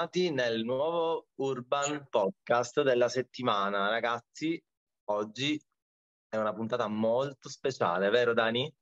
[0.00, 3.90] bentornati nel nuovo Urban Podcast della settimana.
[3.90, 4.62] Ragazzi,
[5.10, 5.60] oggi
[6.26, 8.72] è una puntata molto speciale, vero Dani?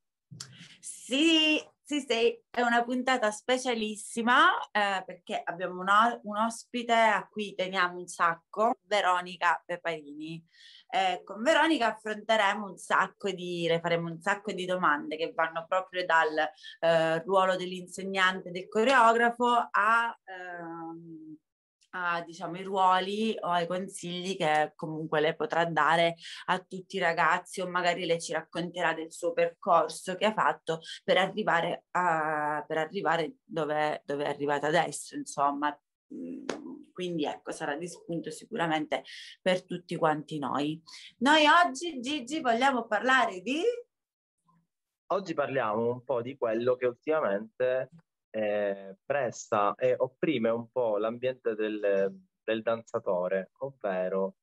[0.78, 5.88] Sì, sì, sì, è una puntata specialissima eh, perché abbiamo un,
[6.22, 10.40] un, ospite a cui teniamo un sacco, Veronica Peparini.
[10.90, 15.66] Eh, con Veronica affronteremo un sacco di, le faremo un sacco di domande che vanno
[15.68, 16.36] proprio dal
[16.80, 20.18] eh, ruolo dell'insegnante, del coreografo a...
[20.24, 21.36] Ehm,
[21.90, 27.00] a, diciamo, i ruoli o ai consigli che comunque lei potrà dare a tutti i
[27.00, 32.64] ragazzi o magari lei ci racconterà del suo percorso che ha fatto per arrivare, a,
[32.66, 35.76] per arrivare dove, dove è arrivata adesso, insomma.
[36.98, 39.04] Quindi ecco, sarà di spunto sicuramente
[39.40, 40.82] per tutti quanti noi.
[41.18, 43.62] Noi oggi, Gigi, vogliamo parlare di...
[45.12, 47.90] Oggi parliamo un po' di quello che ultimamente
[48.30, 54.34] eh, presta e opprime un po' l'ambiente del, del danzatore, ovvero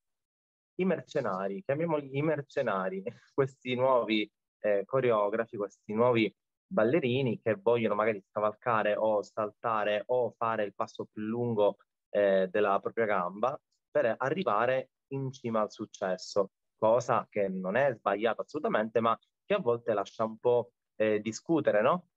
[0.75, 3.03] i mercenari, chiamiamoli i mercenari,
[3.35, 6.33] questi nuovi eh, coreografi, questi nuovi
[6.65, 12.79] ballerini che vogliono magari scavalcare o saltare o fare il passo più lungo eh, della
[12.79, 19.17] propria gamba per arrivare in cima al successo, cosa che non è sbagliata assolutamente, ma
[19.45, 22.09] che a volte lascia un po' eh, discutere, no?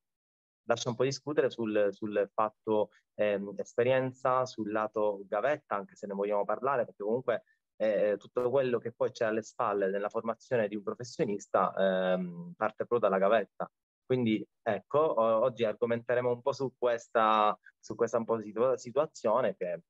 [0.68, 6.14] lascia un po' discutere sul, sul fatto ehm, esperienza, sul lato gavetta, anche se ne
[6.14, 7.44] vogliamo parlare, perché comunque
[7.76, 12.86] eh, tutto quello che poi c'è alle spalle nella formazione di un professionista ehm, parte
[12.86, 13.70] proprio dalla gavetta.
[14.08, 19.82] Quindi ecco, oggi argomenteremo un po' su questa, su questa po' situ- situazione che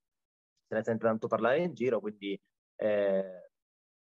[0.66, 2.36] se ne sente tanto parlare in giro, quindi
[2.74, 3.50] eh,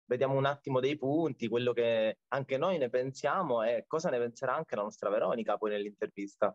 [0.05, 4.57] vediamo un attimo dei punti, quello che anche noi ne pensiamo e cosa ne penserà
[4.57, 6.53] anche la nostra Veronica poi nell'intervista.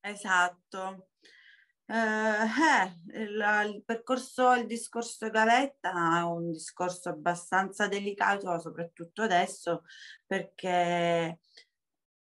[0.00, 1.08] Esatto.
[1.86, 9.84] Eh, eh, il, il, percorso, il discorso Gavetta è un discorso abbastanza delicato, soprattutto adesso,
[10.26, 11.38] perché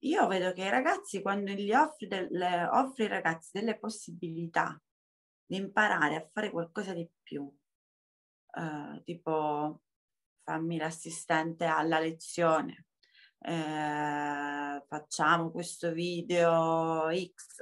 [0.03, 4.79] io vedo che i ragazzi, quando gli offri, delle, offri ai ragazzi delle possibilità
[5.45, 7.49] di imparare a fare qualcosa di più,
[8.55, 9.81] eh, tipo
[10.43, 12.87] fammi l'assistente alla lezione,
[13.39, 17.59] eh, facciamo questo video X,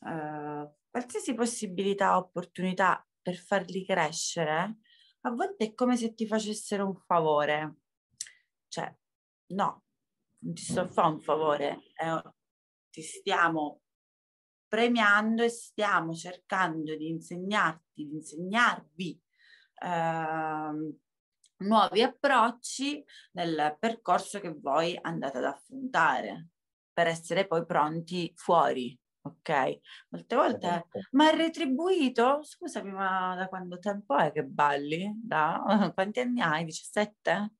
[0.00, 4.78] eh, qualsiasi possibilità, opportunità per farli crescere,
[5.22, 7.76] a volte è come se ti facessero un favore.
[8.68, 8.94] Cioè,
[9.54, 9.84] no,
[10.42, 12.22] non ti sto a fare un favore, eh,
[12.90, 13.80] ti stiamo
[14.68, 19.22] premiando e stiamo cercando di insegnarti, di insegnarvi
[19.82, 20.96] eh,
[21.58, 26.48] nuovi approcci nel percorso che voi andate ad affrontare
[26.92, 28.98] per essere poi pronti fuori.
[29.24, 31.00] Ok, molte volte, esatto.
[31.12, 32.42] ma è retribuito?
[32.42, 35.12] Scusami, ma da quando tempo è che balli?
[35.22, 35.62] Da
[35.94, 36.64] quanti anni hai?
[36.64, 37.52] 17?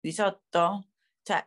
[0.00, 0.88] 18?
[1.22, 1.46] Cioè,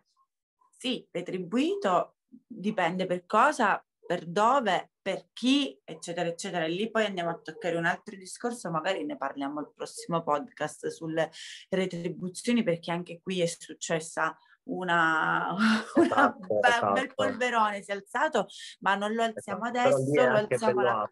[0.83, 6.65] sì, retribuito dipende per cosa, per dove, per chi, eccetera, eccetera.
[6.65, 10.87] E lì poi andiamo a toccare un altro discorso, magari ne parliamo al prossimo podcast
[10.87, 11.31] sulle
[11.69, 15.55] retribuzioni, perché anche qui è successa una,
[15.95, 16.85] esatto, una esatto.
[16.85, 18.47] un bel polverone si è alzato,
[18.81, 21.09] ma non lo alziamo esatto, adesso, lo alziamo la...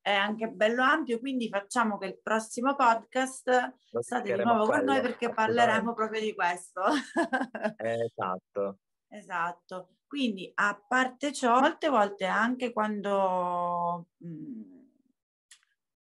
[0.00, 5.00] È anche bello ampio, quindi facciamo che il prossimo podcast state di nuovo con noi
[5.00, 6.82] perché parleremo proprio di questo.
[7.78, 8.78] esatto.
[9.14, 9.96] Esatto.
[10.06, 14.90] Quindi a parte ciò, molte volte anche quando mh, mhmm,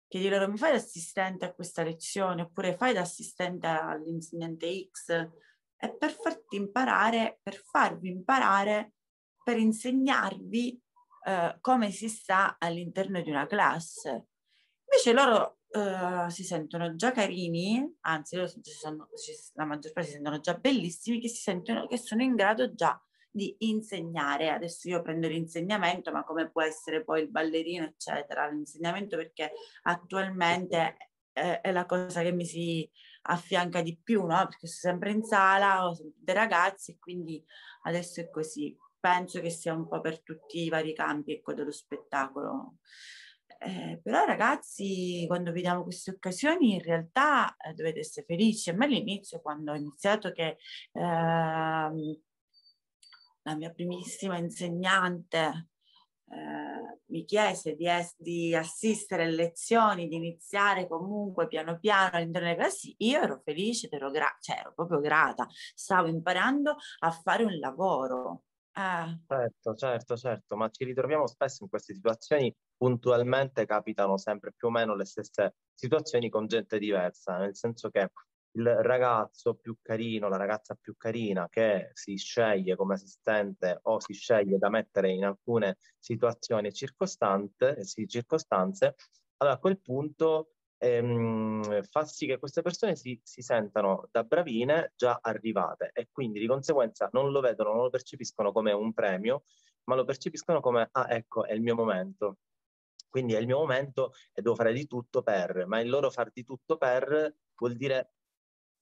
[0.08, 5.28] chiedi loro mi fai l'assistente a questa lezione oppure fai l'assistente all'insegnante X,
[5.76, 8.94] è per farti imparare, per farvi imparare,
[9.42, 10.80] per insegnarvi
[11.26, 14.28] eh, come si sta all'interno di una classe.
[14.84, 19.08] Invece loro uh, si sentono già carini, anzi sono,
[19.54, 23.00] la maggior parte si sentono già bellissimi, che, si sentono, che sono in grado già
[23.30, 24.50] di insegnare.
[24.50, 29.52] Adesso io prendo l'insegnamento, ma come può essere poi il ballerino, eccetera, l'insegnamento perché
[29.82, 30.96] attualmente
[31.32, 32.88] è, è la cosa che mi si
[33.22, 34.46] affianca di più, no?
[34.46, 37.42] Perché sono sempre in sala, ho dei ragazzi e quindi
[37.82, 38.76] adesso è così.
[38.98, 42.76] Penso che sia un po' per tutti i vari campi ecco, dello spettacolo.
[43.62, 48.70] Eh, però ragazzi, quando vediamo queste occasioni, in realtà eh, dovete essere felici.
[48.70, 50.56] A me all'inizio, quando ho iniziato che
[50.92, 51.00] eh,
[53.42, 55.68] la mia primissima insegnante
[56.30, 62.48] eh, mi chiese di, es- di, assistere alle lezioni, di iniziare comunque piano piano all'interno
[62.48, 67.44] delle classi, io ero felice, ero, gra- cioè, ero proprio grata, stavo imparando a fare
[67.44, 69.18] un lavoro Ah.
[69.26, 74.70] Certo, certo, certo, ma ci ritroviamo spesso in queste situazioni, puntualmente capitano sempre più o
[74.70, 78.10] meno le stesse situazioni con gente diversa, nel senso che
[78.52, 84.14] il ragazzo più carino, la ragazza più carina che si sceglie come assistente o si
[84.14, 87.76] sceglie da mettere in alcune situazioni e circostanze,
[89.36, 94.94] allora a quel punto ehm, fa sì che queste persone si, si, sentano da bravine
[94.96, 99.42] già arrivate e quindi di conseguenza non lo vedono, non lo percepiscono come un premio,
[99.84, 102.38] ma lo percepiscono come, ah ecco, è il mio momento.
[103.10, 106.30] Quindi è il mio momento e devo fare di tutto per, ma il loro far
[106.32, 108.12] di tutto per vuol dire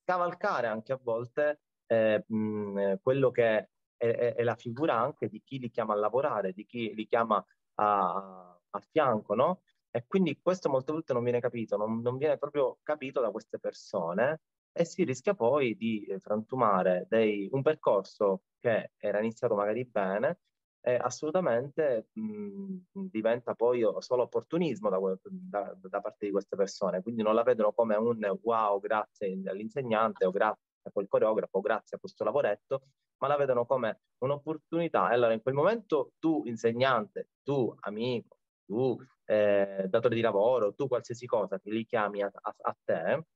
[0.04, 5.42] cavalcare anche a volte eh, mh, quello che è, è, è, la figura anche di
[5.42, 7.44] chi li chiama a lavorare, di chi li chiama
[7.74, 9.62] a, a fianco, no?
[9.90, 13.58] E quindi questo molte volte non viene capito, non, non, viene proprio capito da queste
[13.58, 14.42] persone
[14.72, 20.40] e si rischia poi di frantumare dei, un percorso che era iniziato magari bene
[20.88, 22.78] e assolutamente mh,
[23.10, 27.74] diventa poi solo opportunismo da, da, da, parte di queste persone, quindi non la vedono
[27.74, 32.84] come un wow grazie all'insegnante o grazie a quel coreografo, grazie a questo lavoretto,
[33.18, 35.10] ma la vedono come un'opportunità.
[35.10, 38.96] E allora in quel momento tu insegnante, tu amico, tu
[39.26, 43.26] eh, datore di lavoro, tu qualsiasi cosa che li chiami a, a, a te,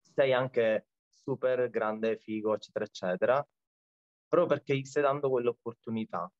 [0.00, 3.46] sei anche super grande, figo, eccetera, eccetera,
[4.26, 6.32] proprio perché gli stai dando quell'opportunità.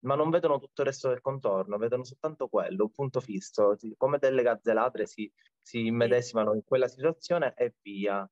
[0.00, 4.18] Ma non vedono tutto il resto del contorno, vedono soltanto quello, un punto fisso, come
[4.18, 5.30] delle gazzelatre si,
[5.60, 8.28] si immedesimano in quella situazione e via.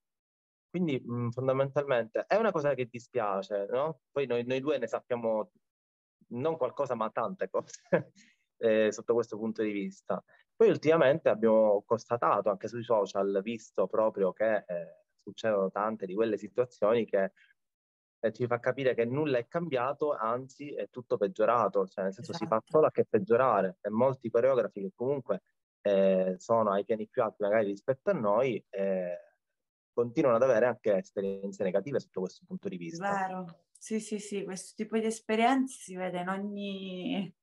[0.71, 4.01] Quindi mh, fondamentalmente è una cosa che dispiace, no?
[4.11, 5.51] Poi noi, noi due ne sappiamo
[6.29, 7.81] non qualcosa, ma tante cose
[8.59, 10.23] eh, sotto questo punto di vista.
[10.55, 16.37] Poi ultimamente abbiamo constatato anche sui social, visto proprio che eh, succedono tante di quelle
[16.37, 17.33] situazioni che
[18.21, 22.33] eh, ci fa capire che nulla è cambiato, anzi è tutto peggiorato, cioè nel senso
[22.33, 22.45] esatto.
[22.45, 22.73] si fa esatto.
[22.73, 25.43] solo a che peggiorare e molti coreografi che comunque
[25.83, 29.17] eh, sono ai piani più alti magari rispetto a noi eh,
[29.93, 33.11] continuano ad avere anche esperienze negative sotto questo punto di vista.
[33.11, 37.35] Vero, sì sì sì, questo tipo di esperienze si vede in ogni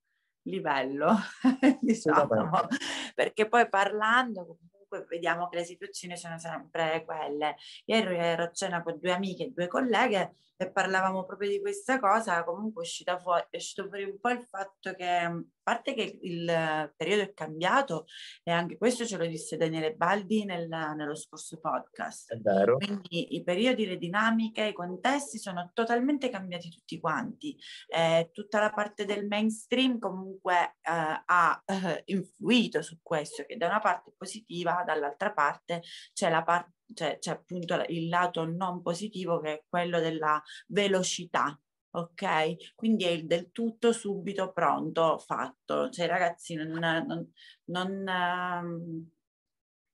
[0.44, 1.16] livello,
[1.82, 2.68] diciamo,
[3.16, 7.56] perché poi parlando comunque vediamo che le situazioni sono sempre quelle.
[7.86, 12.00] Ieri ero a cena con due amiche e due colleghe e parlavamo proprio di questa
[12.00, 15.94] cosa, comunque è, uscita fuori, è uscito fuori un po' il fatto che, a parte
[15.94, 18.06] che il periodo è cambiato,
[18.44, 22.32] e anche questo ce lo disse Daniele Baldi nel, nello scorso podcast.
[22.32, 22.78] È vero.
[22.78, 27.58] Quindi i periodi, le dinamiche, i contesti sono totalmente cambiati tutti quanti.
[27.88, 33.68] Eh, tutta la parte del mainstream comunque eh, ha eh, influito su questo, che da
[33.68, 35.82] una parte è positiva, dall'altra parte
[36.14, 41.60] c'è la parte cioè c'è appunto il lato non positivo che è quello della velocità,
[41.92, 42.74] ok?
[42.76, 45.90] Quindi è il del tutto subito pronto, fatto.
[45.90, 47.32] Cioè i ragazzi non, non,
[47.66, 49.10] non, um,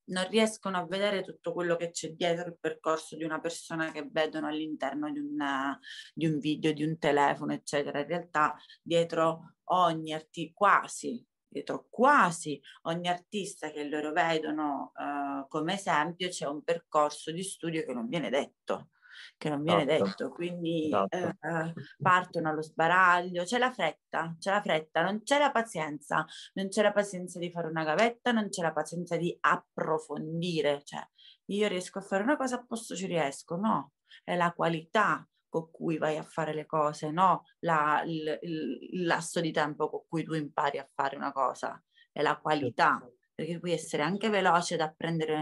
[0.06, 4.08] non, riescono a vedere tutto quello che c'è dietro il percorso di una persona che
[4.12, 5.80] vedono all'interno di, una,
[6.14, 8.00] di un video, di un telefono, eccetera.
[8.00, 15.74] In realtà dietro ogni articolo, quasi dietro quasi ogni artista che loro vedono uh, come
[15.74, 18.90] esempio c'è un percorso di studio che non viene detto
[19.38, 20.04] che non viene esatto.
[20.04, 21.18] detto, quindi esatto.
[21.18, 26.70] eh, partono allo sbaraglio, c'è la fretta, c'è la fretta, non c'è la pazienza, non
[26.70, 31.06] c'è la pazienza di fare una gavetta, non c'è la pazienza di approfondire, cioè
[31.46, 35.70] io riesco a fare una cosa a posto ci riesco, no, è la qualità con
[35.70, 40.24] cui vai a fare le cose, no la, il, il, lasso di tempo con cui
[40.24, 43.06] tu impari a fare una cosa, è la qualità,
[43.36, 45.36] perché puoi essere anche veloce ad apprendere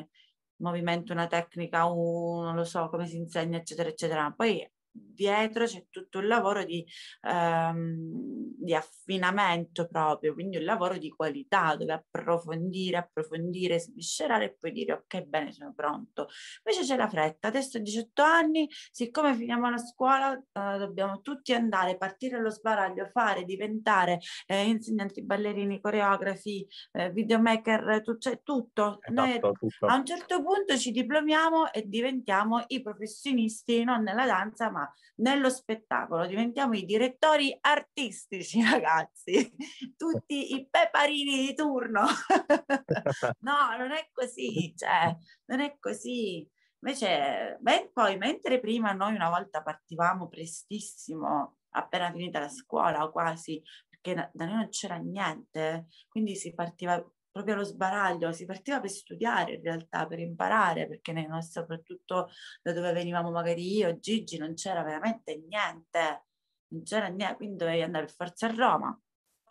[0.57, 4.33] un movimento, una tecnica, un, non lo so come si insegna, eccetera, eccetera.
[4.35, 6.85] Poi dietro c'è tutto il lavoro di,
[7.21, 14.71] ehm, di, affinamento proprio, quindi un lavoro di qualità dove approfondire, approfondire, sviscerare e poi
[14.71, 16.27] dire ok bene sono pronto.
[16.63, 21.53] Invece c'è la fretta, adesso ho 18 anni, siccome finiamo la scuola eh, dobbiamo tutti
[21.53, 28.99] andare, partire allo sbaraglio, fare, diventare eh, insegnanti ballerini, coreografi, eh, videomaker, tu, cioè tutto.
[29.01, 29.85] Esatto, Noi tutto.
[29.87, 34.78] A un certo punto ci diplomiamo e diventiamo i professionisti non nella danza ma
[35.15, 39.53] nello spettacolo, diventiamo i direttori artistici, ragazzi,
[39.97, 42.05] tutti i peparini di turno.
[43.41, 46.47] no, non è così, cioè, non è così.
[46.81, 53.11] Invece, beh, poi, mentre prima noi una volta partivamo prestissimo, appena finita la scuola o
[53.11, 58.79] quasi, perché da noi non c'era niente, quindi si partiva proprio allo sbaraglio, si partiva
[58.79, 62.29] per studiare in realtà, per imparare, perché nel nostro, soprattutto
[62.61, 66.25] da dove venivamo magari io, Gigi, non c'era veramente niente.
[66.71, 69.01] non c'era niente, quindi dovevi andare per forza a Roma,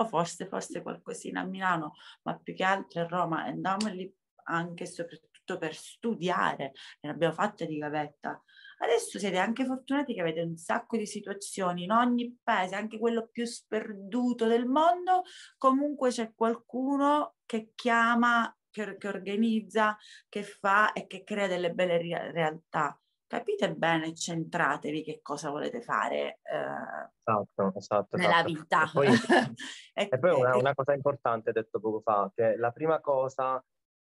[0.01, 4.13] o forse fosse qualcosina a Milano, ma più che altro a Roma, andavamo lì
[4.45, 8.43] anche e soprattutto per studiare, ne abbiamo fatte di gavetta.
[8.79, 13.29] Adesso siete anche fortunati che avete un sacco di situazioni, in ogni paese, anche quello
[13.31, 15.23] più sperduto del mondo,
[15.57, 19.97] comunque c'è qualcuno che chiama, che, che organizza,
[20.29, 21.99] che fa e che crea delle belle
[22.33, 28.53] realtà capite bene, centratevi che cosa volete fare eh, esatto, esatto, nella esatto.
[28.53, 28.85] vita.
[28.85, 29.07] E poi,
[29.93, 33.63] e poi una, una, cosa importante detto poco fa, che la prima cosa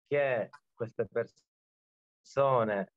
[0.08, 1.49] che queste persone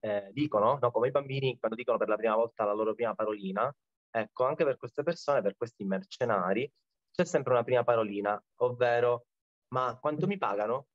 [0.00, 3.14] eh, dicono, no, come i bambini quando dicono per la prima volta la loro prima
[3.14, 3.74] parolina,
[4.10, 6.70] ecco, anche per queste persone, per questi mercenari,
[7.10, 9.26] c'è sempre una prima parolina, ovvero
[9.72, 10.88] ma quanto mi pagano?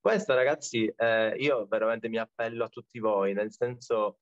[0.00, 4.20] Questo ragazzi, eh, io veramente mi appello a tutti voi, nel senso,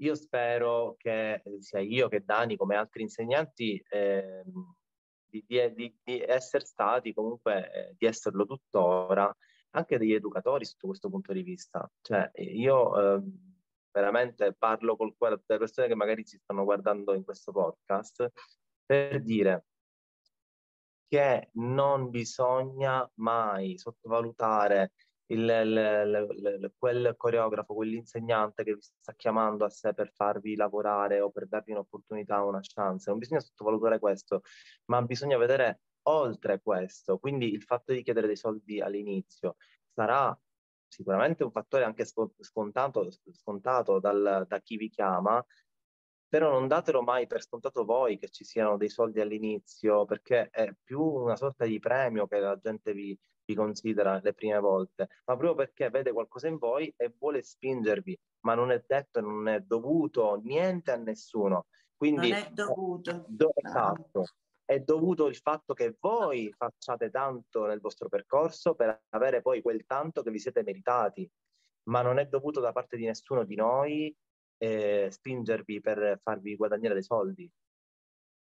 [0.00, 4.42] io spero che sia io che Dani, come altri insegnanti, eh,
[5.24, 9.34] di, di, di, essere stati comunque, eh, di esserlo tuttora,
[9.72, 11.90] anche degli educatori sotto questo punto di vista.
[12.00, 13.22] Cioè, io eh,
[13.90, 18.30] veramente parlo cuore delle persone che magari si stanno guardando in questo podcast
[18.84, 19.66] per dire
[21.06, 24.92] che non bisogna mai sottovalutare
[25.26, 31.20] il, il, il, quel coreografo, quell'insegnante che vi sta chiamando a sé per farvi lavorare
[31.20, 33.10] o per darvi un'opportunità, una chance.
[33.10, 34.42] Non bisogna sottovalutare questo,
[34.86, 37.18] ma bisogna vedere oltre questo.
[37.18, 39.56] Quindi il fatto di chiedere dei soldi all'inizio
[39.92, 40.36] sarà
[40.86, 45.44] sicuramente un fattore anche scontato, scontato dal, da chi vi chiama,
[46.28, 50.72] però non datelo mai per scontato voi che ci siano dei soldi all'inizio, perché è
[50.82, 55.36] più una sorta di premio che la gente vi, vi considera le prime volte, ma
[55.36, 59.48] proprio perché vede qualcosa in voi e vuole spingervi, ma non è detto e non
[59.48, 61.66] è dovuto niente a nessuno.
[61.94, 63.24] Quindi, non è dovuto.
[63.28, 64.24] Do, esatto.
[64.72, 69.84] È dovuto il fatto che voi facciate tanto nel vostro percorso per avere poi quel
[69.84, 71.30] tanto che vi siete meritati,
[71.90, 74.16] ma non è dovuto da parte di nessuno di noi
[74.56, 77.52] eh, spingervi per farvi guadagnare dei soldi.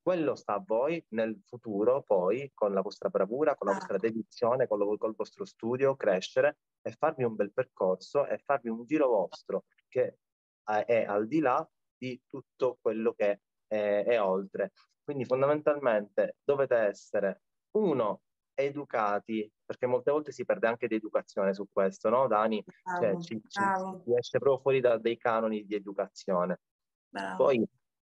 [0.01, 4.69] Quello sta a voi nel futuro, poi, con la vostra bravura, con la vostra dedizione,
[4.69, 8.85] con, lo, con il vostro studio, crescere e farvi un bel percorso e farvi un
[8.85, 10.19] giro vostro che
[10.63, 11.69] è al di là
[11.99, 14.71] di tutto quello che è, è oltre.
[15.11, 18.21] Quindi fondamentalmente dovete essere uno
[18.55, 22.63] educati, perché molte volte si perde anche di educazione su questo, no Dani?
[22.65, 23.61] Cioè, bravo, cioè, ci, ci,
[24.05, 26.61] ci, esce proprio fuori da dei canoni di educazione.
[27.09, 27.43] Bravo.
[27.43, 27.69] Poi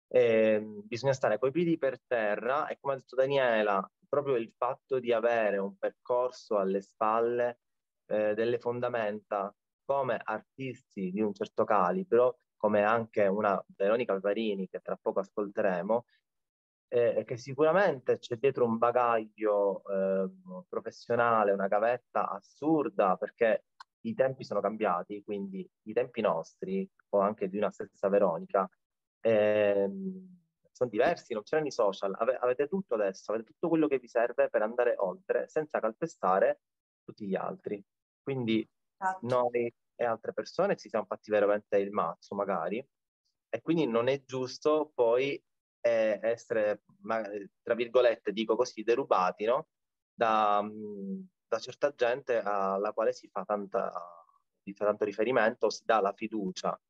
[0.08, 4.98] eh, bisogna stare coi piedi per terra e come ha detto Daniela, proprio il fatto
[4.98, 7.60] di avere un percorso alle spalle,
[8.04, 9.50] eh, delle fondamenta
[9.82, 16.04] come artisti di un certo calibro, come anche una Veronica Alvarini che tra poco ascolteremo,
[16.92, 20.30] eh, che sicuramente c'è dietro un bagaglio eh,
[20.68, 23.64] professionale, una gavetta assurda, perché
[24.02, 28.68] i tempi sono cambiati, quindi i tempi nostri, o anche di una stessa Veronica,
[29.20, 33.98] ehm, sono diversi, non c'erano i social, Ave- avete tutto adesso, avete tutto quello che
[33.98, 36.60] vi serve per andare oltre, senza calpestare
[37.02, 37.82] tutti gli altri.
[38.22, 38.68] Quindi
[38.98, 39.26] esatto.
[39.26, 42.86] noi e altre persone ci siamo fatti veramente il mazzo, magari,
[43.48, 45.42] e quindi non è giusto poi
[45.82, 46.84] eh, essere,
[47.62, 49.68] tra virgolette, dico così, derubati no?
[50.14, 50.64] da,
[51.48, 53.92] da, certa gente alla quale si fa, tanta,
[54.62, 56.80] si fa tanto riferimento, si dà la fiducia.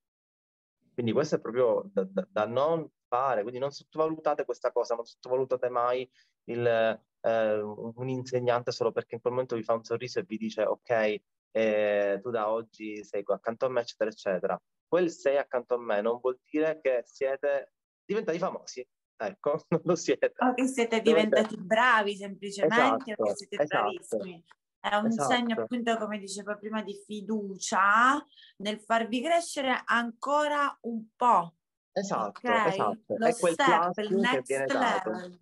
[0.93, 5.07] Quindi questo è proprio da, da, da, non fare, quindi non sottovalutate questa cosa, non
[5.07, 6.09] sottovalutate mai
[6.45, 10.37] il, eh, un insegnante solo perché in quel momento vi fa un sorriso e vi
[10.37, 11.21] dice ok,
[11.51, 14.63] eh, tu da oggi sei qua accanto a me, eccetera, eccetera.
[14.87, 17.73] Quel sei accanto a me non vuol dire che siete
[18.13, 18.87] diventati famosi.
[19.17, 20.33] Ecco, non lo siete.
[20.37, 21.63] O che siete diventati Dovete...
[21.63, 24.45] bravi semplicemente, esatto, o che siete esatto, bravissimi.
[24.81, 25.31] È un esatto.
[25.31, 28.25] segno appunto, come dicevo prima, di fiducia
[28.59, 31.55] nel farvi crescere ancora un po'.
[31.93, 32.69] Esatto, okay?
[32.69, 33.15] esatto.
[33.17, 35.39] Lo è quel step, il next level.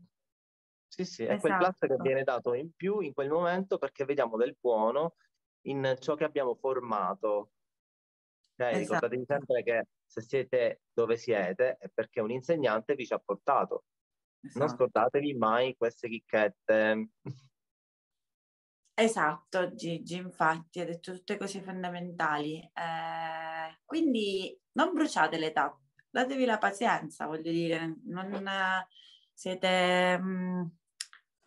[0.89, 1.41] Sì, sì, è esatto.
[1.41, 2.03] quel plus che esatto.
[2.03, 5.15] viene dato in più in quel momento perché vediamo del buono
[5.63, 7.53] in ciò che abbiamo formato.
[8.55, 8.83] Okay?
[8.83, 9.07] Esatto.
[9.07, 13.85] Ricordatevi sempre che se siete dove siete è perché un insegnante vi ci ha portato.
[14.43, 14.59] Esatto.
[14.59, 17.11] Non scordatevi mai queste chicchette.
[18.93, 22.59] Esatto, Gigi, infatti, ha detto tutte cose fondamentali.
[22.61, 25.79] Eh, quindi non bruciate l'età,
[26.11, 28.43] datevi la pazienza, voglio dire, non,
[29.33, 30.67] siete, mh, mm,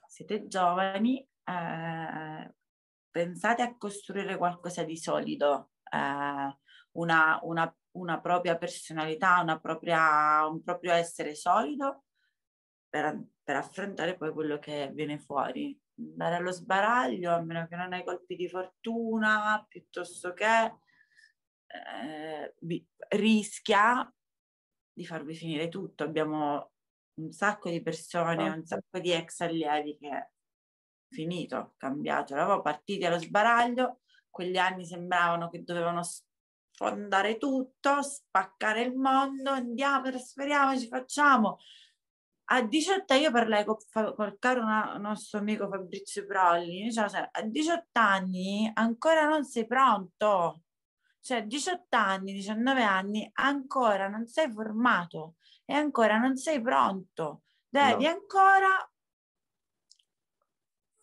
[0.08, 2.54] siete giovani, eh,
[3.12, 6.58] pensate a costruire qualcosa di solido, eh,
[6.94, 12.06] una, una una propria personalità, una propria, un proprio essere solido
[12.90, 15.80] per, per affrontare poi quello che viene fuori.
[15.98, 20.74] Andare allo sbaraglio, a meno che non hai colpi di fortuna, piuttosto che
[21.68, 24.12] eh, vi, rischia
[24.92, 26.04] di farvi finire tutto.
[26.04, 26.72] Abbiamo
[27.16, 30.30] un sacco di persone, un sacco di ex allievi che
[31.10, 36.02] finito, cambiato, eravamo partiti allo sbaraglio, quegli anni sembravano che dovevano
[36.74, 41.60] sfondare tutto, spaccare il mondo, andiamo, trasferiamoci, facciamo.
[42.46, 43.78] A 18 io parlai con,
[44.16, 50.64] col caro nostro amico Fabrizio Prolli, diciamo, a 18 anni ancora non sei pronto,
[51.22, 58.04] cioè 18 anni, 19 anni ancora non sei formato e ancora non sei pronto, devi
[58.04, 58.10] no.
[58.10, 58.92] ancora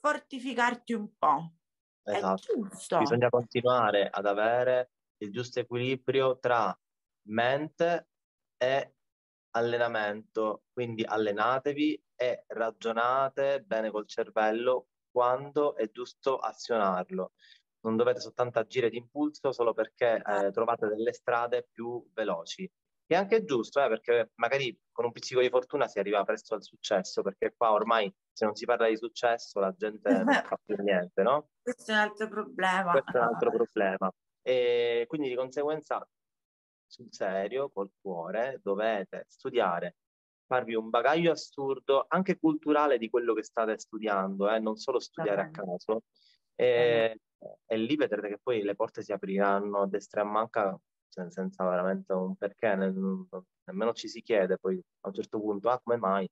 [0.01, 1.53] fortificarti un po'.
[2.03, 2.99] Esatto.
[2.99, 6.77] Bisogna continuare ad avere il giusto equilibrio tra
[7.29, 8.09] mente
[8.57, 8.95] e
[9.53, 10.65] allenamento.
[10.73, 17.33] Quindi allenatevi e ragionate bene col cervello quando è giusto azionarlo.
[17.83, 22.71] Non dovete soltanto agire d'impulso solo perché eh, trovate delle strade più veloci.
[23.07, 26.63] È anche giusto, eh, perché magari con un pizzico di fortuna si arriva presto al
[26.63, 30.77] successo, perché qua ormai se non si parla di successo la gente non fa più
[30.77, 31.49] niente, no?
[31.61, 32.93] Questo è un altro problema.
[32.93, 34.13] Questo è un altro problema.
[34.51, 36.05] E quindi di conseguenza,
[36.85, 39.99] sul serio, col cuore, dovete studiare,
[40.45, 44.59] farvi un bagaglio assurdo, anche culturale di quello che state studiando, eh?
[44.59, 46.03] non solo studiare a caso.
[46.57, 47.21] E,
[47.65, 51.31] e lì vedrete che poi le porte si apriranno a destra e a manca cioè,
[51.31, 55.97] senza veramente un perché, nemmeno ci si chiede poi a un certo punto, ah come
[55.97, 56.29] mai?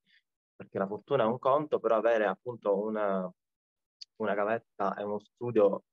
[0.57, 3.33] Perché la fortuna è un conto, però avere appunto una,
[4.17, 5.85] una gavetta e uno studio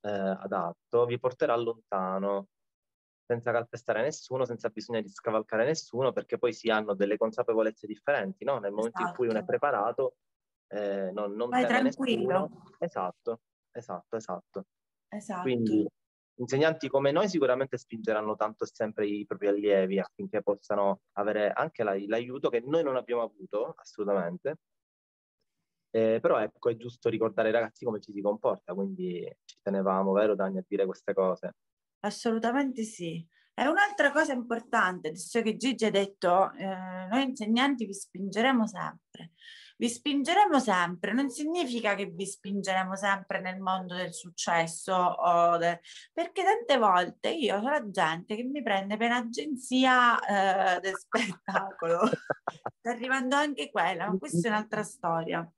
[0.00, 2.48] eh, adatto vi porterà lontano
[3.28, 8.44] senza calpestare nessuno, senza bisogno di scavalcare nessuno, perché poi si hanno delle consapevolezze differenti,
[8.44, 8.58] no?
[8.58, 9.08] Nel momento esatto.
[9.10, 9.58] in cui uno è esatto.
[9.58, 10.16] preparato,
[10.68, 12.40] eh, non, non Vai tranquillo.
[12.40, 12.76] Nessuno.
[12.78, 14.64] Esatto, esatto, esatto.
[15.08, 15.42] Esatto.
[15.42, 15.86] Quindi
[16.38, 21.94] insegnanti come noi sicuramente spingeranno tanto sempre i propri allievi affinché possano avere anche la,
[22.06, 24.56] l'aiuto che noi non abbiamo avuto assolutamente.
[25.90, 30.12] Eh, però ecco, è giusto ricordare ai ragazzi come ci si comporta, quindi ci tenevamo,
[30.12, 31.54] vero Dani, a dire queste cose.
[32.00, 33.26] Assolutamente sì.
[33.54, 39.32] E un'altra cosa importante, adesso che Gigi ha detto, eh, noi insegnanti vi spingeremo sempre
[39.78, 45.14] vi spingeremo sempre, non significa che vi spingeremo sempre nel mondo del successo,
[45.56, 45.80] de...
[46.12, 50.18] perché tante volte io sono la gente che mi prende per agenzia
[50.76, 52.00] eh, del spettacolo,
[52.80, 55.48] sta arrivando anche quella, ma questa è un'altra storia.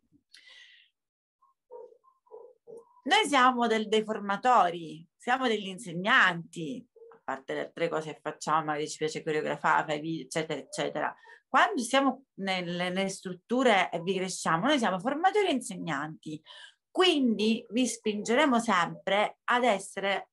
[3.04, 8.64] Noi siamo del, dei formatori, siamo degli insegnanti, a parte le altre cose che facciamo,
[8.64, 11.14] magari ci piace coreografare, eccetera, eccetera
[11.50, 16.40] quando siamo nelle, nelle strutture e vi cresciamo, noi siamo formatori e insegnanti,
[16.88, 20.30] quindi vi spingeremo sempre ad essere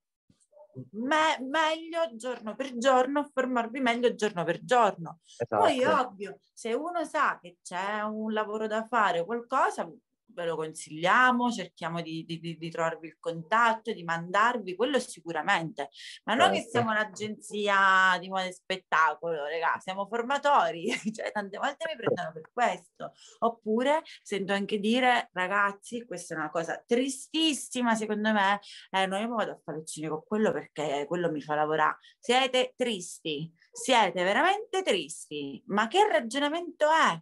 [0.92, 5.18] me- meglio giorno per giorno, formarvi meglio giorno per giorno.
[5.24, 5.64] Esatto.
[5.64, 9.90] Poi ovvio, se uno sa che c'è un lavoro da fare, qualcosa,
[10.28, 15.90] ve lo consigliamo, cerchiamo di, di, di, trovarvi il contatto, di mandarvi, quello sicuramente,
[16.24, 16.46] ma certo.
[16.46, 21.96] non che siamo un'agenzia di moda e spettacolo, ragazzi, siamo formatori, cioè tante volte mi
[21.96, 28.60] prendono per questo, oppure sento anche dire, ragazzi, questa è una cosa tristissima secondo me,
[28.90, 32.74] eh, noi mi vado a fare lezioni con quello perché quello mi fa lavorare, siete
[32.76, 37.20] tristi, siete veramente tristi, ma che ragionamento è?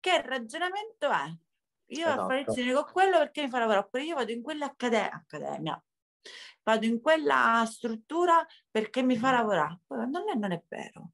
[0.00, 1.47] Che ragionamento è?
[1.90, 2.26] Io esatto.
[2.26, 5.84] fare lezioni con quello perché mi fa lavorare, oppure io vado in quell'accademia,
[6.62, 9.80] vado in quella struttura perché mi fa lavorare.
[9.86, 11.12] Poi non è, non è vero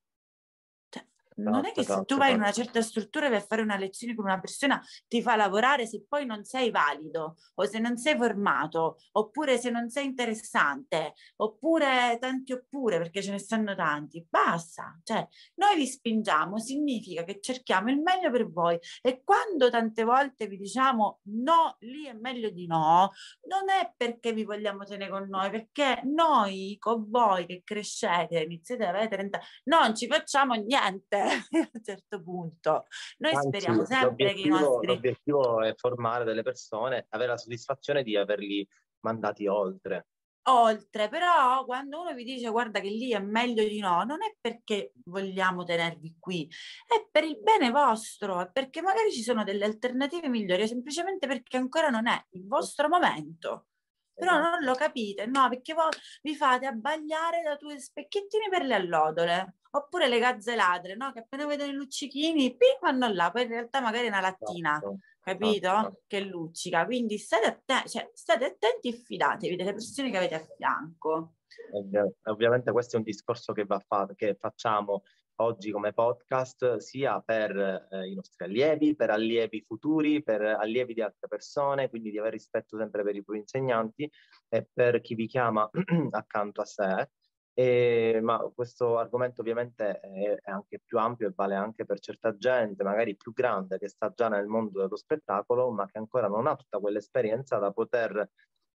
[1.37, 4.25] non è che se tu vai in una certa struttura per fare una lezione con
[4.25, 8.99] una persona ti fa lavorare se poi non sei valido o se non sei formato
[9.13, 14.25] oppure se non sei interessante oppure tanti oppure perché ce ne stanno tanti.
[14.29, 20.05] Basta cioè noi vi spingiamo significa che cerchiamo il meglio per voi e quando tante
[20.05, 23.13] volte vi diciamo no lì è meglio di no
[23.49, 28.85] non è perché vi vogliamo tenere con noi perché noi con voi che crescete iniziate
[28.85, 31.24] ad avere 30 non ci facciamo niente
[31.63, 32.87] a un certo punto.
[33.19, 34.87] Noi Anzi, speriamo sempre che i nostri...
[34.87, 38.67] L'obiettivo è formare delle persone, avere la soddisfazione di averli
[39.01, 40.07] mandati oltre.
[40.47, 44.37] Oltre, però quando uno vi dice guarda che lì è meglio di no, non è
[44.39, 46.47] perché vogliamo tenervi qui,
[46.87, 51.57] è per il bene vostro, è perché magari ci sono delle alternative migliori, semplicemente perché
[51.57, 53.69] ancora non è il vostro momento.
[54.13, 54.51] però esatto.
[54.51, 55.89] non lo capite, no, perché voi
[56.23, 61.13] vi fate abbagliare da due specchiettini per le allodole, oppure le gazze ladre, no?
[61.13, 64.77] Che appena vedono i luccichini, pim, vanno là, poi in realtà magari è una lattina,
[64.77, 64.99] esatto.
[65.21, 65.69] capito?
[65.69, 66.03] Esatto.
[66.07, 70.47] Che luccica, quindi state, atten- cioè, state attenti e fidatevi delle persone che avete a
[70.57, 71.35] fianco.
[71.73, 75.03] Ovvi- ovviamente questo è un discorso che, va fa- che facciamo
[75.37, 81.01] oggi come podcast sia per eh, i nostri allievi, per allievi futuri, per allievi di
[81.01, 84.09] altre persone, quindi di avere rispetto sempre per i propri insegnanti
[84.49, 85.69] e per chi vi chiama
[86.11, 87.11] accanto a sé.
[87.57, 92.37] E, ma questo argomento ovviamente è, è, anche più ampio e vale anche per certa
[92.37, 96.49] gente, magari più grande, che sta già nel mondo dello spettacolo, ma che ancora non
[96.49, 98.29] ha tutta quell'esperienza da poter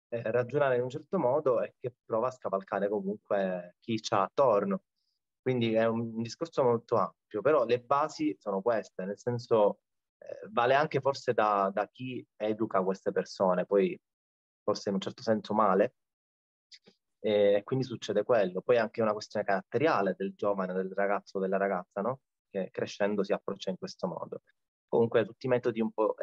[0.09, 4.83] eh, ragionare in un certo modo e che prova a scavalcare comunque chi c'ha attorno.
[5.41, 9.79] Quindi è un discorso molto ampio, però le basi sono queste, nel senso
[10.19, 13.99] eh, vale anche forse da, da, chi educa queste persone, poi
[14.63, 15.95] forse in un certo senso male,
[17.19, 18.61] e quindi succede quello.
[18.61, 22.21] Poi è anche una questione caratteriale del giovane, del ragazzo o della ragazza, no?
[22.49, 24.41] Che crescendo si approccia in questo modo.
[24.87, 26.15] Comunque tutti i metodi un po'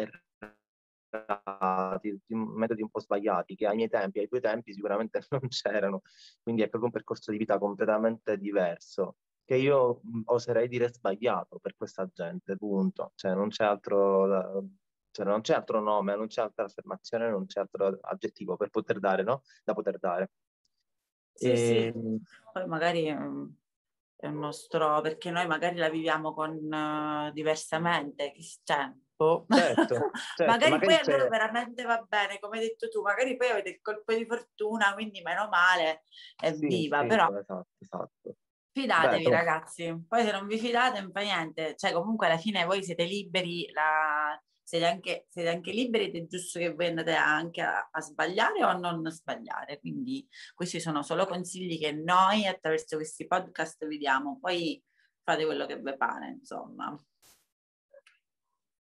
[1.11, 5.49] errati, tutti metodi un po' sbagliati, che ai miei tempi, ai tuoi tempi sicuramente non
[5.49, 6.03] c'erano.
[6.43, 11.77] Quindi è proprio un percorso di vita completamente diverso che io oserei dire sbagliato per
[11.77, 13.13] questa gente, punto.
[13.15, 14.67] Cioè non c'è altro,
[15.13, 18.99] cioè, non c'è altro nome, non c'è altra affermazione, non c'è altro aggettivo per poter
[18.99, 19.43] dare, no?
[19.65, 20.31] Da poter dare.
[21.37, 21.57] Sì, e...
[21.57, 21.77] sì.
[21.77, 22.23] Ehm,
[22.53, 23.47] Poi magari mm,
[24.17, 29.47] è un nostro, perché noi magari la viviamo con uh, diversamente, cioè, boh.
[29.55, 33.37] certo, certo, magari, magari, poi a loro veramente va bene, come hai detto tu, magari
[33.37, 36.03] poi avete il colpo di fortuna, quindi meno male,
[36.43, 37.29] evviva, sì, però...
[37.29, 38.37] Esatto, esatto.
[38.73, 42.65] Fidatevi Beh, ragazzi, poi se non vi fidate non fa niente, cioè comunque alla fine
[42.65, 44.39] voi siete liberi, la...
[44.67, 48.65] siete, anche, siete, anche, liberi ed è giusto che voi andate anche a, a, sbagliare
[48.65, 53.97] o a non sbagliare, quindi questi sono solo consigli che noi attraverso questi podcast vi
[53.97, 54.83] diamo, poi
[55.23, 56.99] fate quello che vi pare, insomma.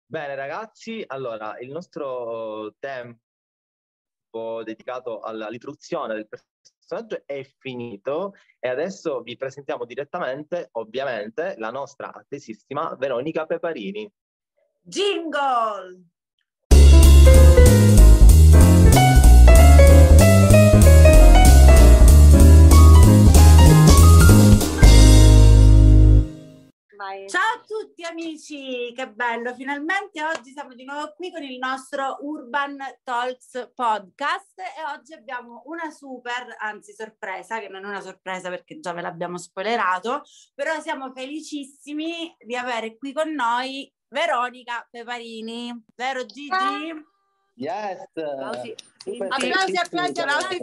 [0.06, 9.36] Bene ragazzi, allora il nostro tempo dedicato all'istruzione del personaggio è finito e adesso vi
[9.36, 14.10] presentiamo direttamente, ovviamente, la nostra attesissima Veronica Peparini.
[14.86, 16.04] Jingle!
[27.28, 32.18] Ciao a tutti amici, che bello, finalmente oggi siamo di nuovo qui con il nostro
[32.22, 38.50] Urban Talks podcast e oggi abbiamo una super, anzi sorpresa, che non è una sorpresa
[38.50, 45.74] perché già ve l'abbiamo spoilerato, però siamo felicissimi di avere qui con noi Veronica Peparini,
[45.96, 46.52] vero Gigi?
[46.52, 46.78] Ah.
[47.56, 48.06] Yes!
[48.14, 48.76] Applausi,
[49.10, 50.62] applausi, applausi, applausi,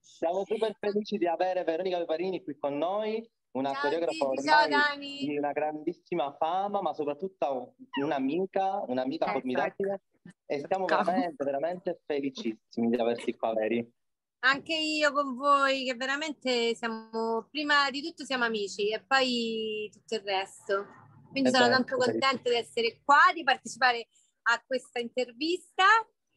[0.00, 5.38] Siamo super felici di avere Veronica Peparini qui con noi, una ciao, coreografa ormai di
[5.38, 10.02] una grandissima fama, ma soprattutto un'amica, un'amica eh, formidabile.
[10.44, 13.90] E siamo veramente, veramente felicissimi di averti qua, Veri.
[14.44, 20.16] Anche io con voi, che veramente siamo, prima di tutto siamo amici e poi tutto
[20.16, 20.86] il resto.
[21.30, 24.08] Quindi eh sono beh, tanto contenta di essere qua, di partecipare
[24.42, 25.84] a questa intervista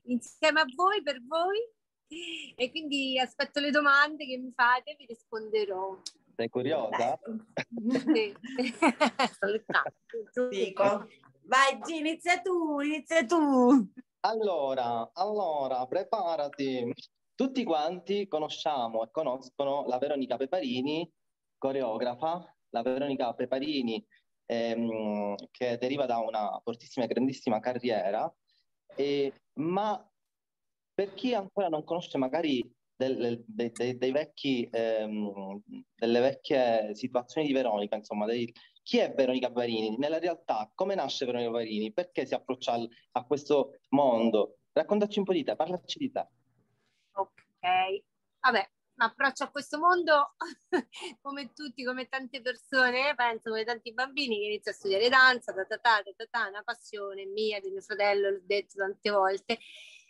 [0.03, 1.57] insieme a voi, per voi
[2.55, 5.99] e quindi aspetto le domande che mi fate e vi risponderò.
[6.35, 7.19] Sei curiosa?
[8.03, 8.35] Sì.
[10.49, 11.07] Dico.
[11.47, 13.89] Vai G, inizia tu, inizia tu.
[14.21, 16.93] Allora, allora, preparati.
[17.35, 21.11] Tutti quanti conosciamo e conoscono la Veronica Peparini,
[21.57, 24.01] coreografa, la Veronica Peparini
[24.45, 28.33] ehm, che deriva da una fortissima e grandissima carriera,
[28.95, 30.09] e, ma
[30.93, 35.61] per chi ancora non conosce magari del, dei, dei, dei vecchi, ehm,
[35.93, 38.49] delle vecchie situazioni di Veronica, insomma, dei,
[38.81, 39.97] chi è Veronica Varini?
[39.97, 41.91] Nella realtà, come nasce Veronica Varini?
[41.91, 44.59] Perché si approccia al, a questo mondo?
[44.71, 46.27] Raccontaci un po' di te, parlaci di te.
[47.17, 48.03] Ok,
[48.41, 50.35] vabbè, approccio a questo mondo
[51.21, 55.65] come tutti, come tante persone, penso come tanti bambini che iniziano a studiare danza, ta
[55.65, 59.59] ta ta, ta, ta, una passione mia, di mio fratello, l'ho detto tante volte,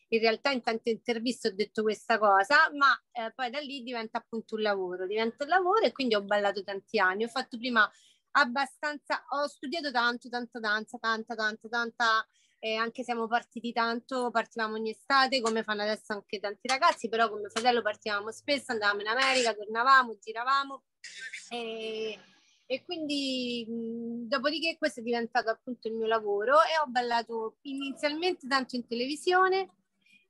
[0.09, 4.17] in realtà in tante interviste ho detto questa cosa, ma eh, poi da lì diventa
[4.17, 7.87] appunto un lavoro, diventa un lavoro e quindi ho ballato tanti anni, ho fatto prima
[8.31, 12.27] abbastanza, ho studiato tanto, tanta danza, tanta, tanta, tanta,
[12.65, 17.29] eh, anche siamo partiti tanto, partivamo ogni estate come fanno adesso anche tanti ragazzi, però
[17.29, 20.83] come fratello partivamo spesso, andavamo in America, tornavamo, giravamo
[21.51, 22.17] e
[22.65, 28.47] E quindi mh, dopodiché questo è diventato appunto il mio lavoro e ho ballato inizialmente
[28.47, 29.69] tanto in televisione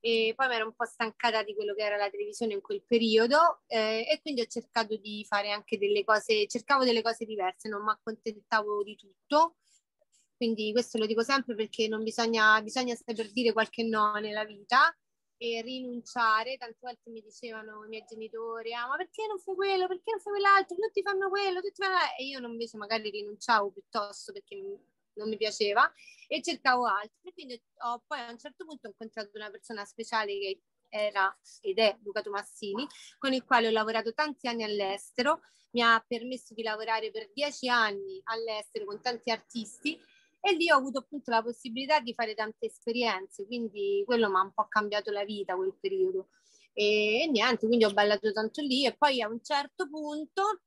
[0.01, 2.83] e poi mi ero un po' stancata di quello che era la televisione in quel
[2.85, 7.69] periodo eh, e quindi ho cercato di fare anche delle cose, cercavo delle cose diverse,
[7.69, 9.55] non mi accontentavo di tutto.
[10.35, 14.93] Quindi questo lo dico sempre perché non bisogna, bisogna saper dire qualche no nella vita
[15.37, 16.57] e rinunciare.
[16.57, 19.87] Tante volte mi dicevano i miei genitori: ah, ma perché non fai quello?
[19.87, 20.75] Perché non fai quell'altro?
[20.75, 21.97] Tutti fanno quello, tutti fanno...
[22.17, 24.55] E io invece magari rinunciavo piuttosto perché
[25.13, 25.89] non mi piaceva
[26.27, 27.31] e cercavo altro.
[27.33, 31.77] quindi ho, poi a un certo punto ho incontrato una persona speciale che era ed
[31.79, 35.41] è Luca Tomassini, con il quale ho lavorato tanti anni all'estero.
[35.71, 39.99] Mi ha permesso di lavorare per dieci anni all'estero con tanti artisti
[40.45, 44.41] e lì ho avuto appunto la possibilità di fare tante esperienze, quindi quello mi ha
[44.41, 46.27] un po' cambiato la vita quel periodo.
[46.71, 50.61] E, e niente, quindi ho ballato tanto lì e poi a un certo punto,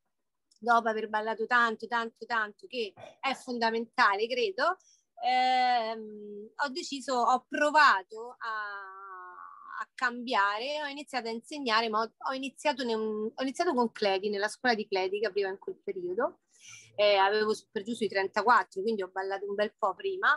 [0.58, 4.78] dopo aver ballato tanto, tanto, tanto, che è fondamentale, credo,
[5.24, 12.32] ehm, ho deciso, ho provato a, a, cambiare, ho iniziato a insegnare, ma ho, ho,
[12.32, 16.40] iniziato, un, ho iniziato con Cledi, nella scuola di Cledi che apriva in quel periodo
[16.98, 20.36] eh, avevo per giù sui 34, quindi ho ballato un bel po' prima.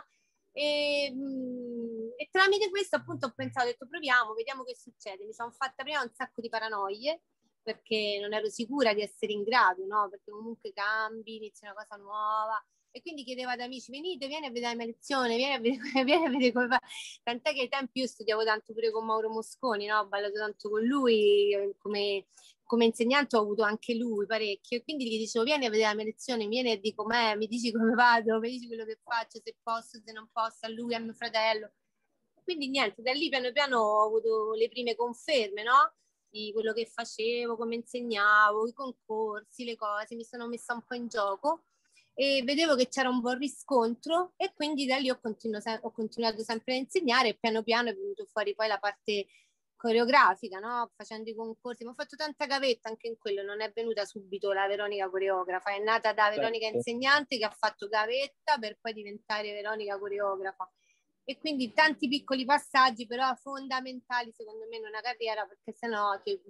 [0.52, 5.24] E, mm, e, tramite questo appunto ho pensato, ho detto proviamo, vediamo che succede.
[5.24, 7.22] Mi sono fatta prima un sacco di paranoie
[7.62, 10.08] perché non ero sicura di essere in grado, no?
[10.08, 12.64] Perché comunque cambi, inizi una cosa nuova.
[12.92, 15.80] E quindi chiedevo ad amici, venite, vieni a vedere la mia lezione, vieni a vedere,
[16.04, 16.80] vieni a vedere come fa.
[17.24, 19.98] Tant'è che ai tempi io studiavo tanto pure con Mauro Mosconi, no?
[19.98, 22.26] Ho ballato tanto con lui, come
[22.72, 25.94] come insegnante ho avuto anche lui parecchio e quindi gli dicevo vieni a vedere la
[25.94, 29.40] mia lezione, vieni e di com'è, mi dici come vado, mi dici quello che faccio,
[29.44, 31.70] se posso, se non posso, a lui, a mio fratello.
[32.42, 35.92] Quindi niente, da lì piano piano ho avuto le prime conferme, no?
[36.30, 40.94] Di quello che facevo, come insegnavo, i concorsi, le cose, mi sono messa un po'
[40.94, 41.64] in gioco
[42.14, 46.42] e vedevo che c'era un buon riscontro e quindi da lì ho, continuo, ho continuato
[46.42, 49.26] sempre a insegnare e piano piano è venuto fuori poi la parte
[49.82, 50.92] coreografica, no?
[50.94, 54.52] facendo i concorsi, ma ho fatto tanta gavetta anche in quello, non è venuta subito
[54.52, 56.76] la Veronica coreografa, è nata da Veronica certo.
[56.76, 60.70] insegnante che ha fatto gavetta per poi diventare Veronica coreografa.
[61.24, 66.40] E quindi tanti piccoli passaggi, però fondamentali secondo me in una carriera, perché sennò che,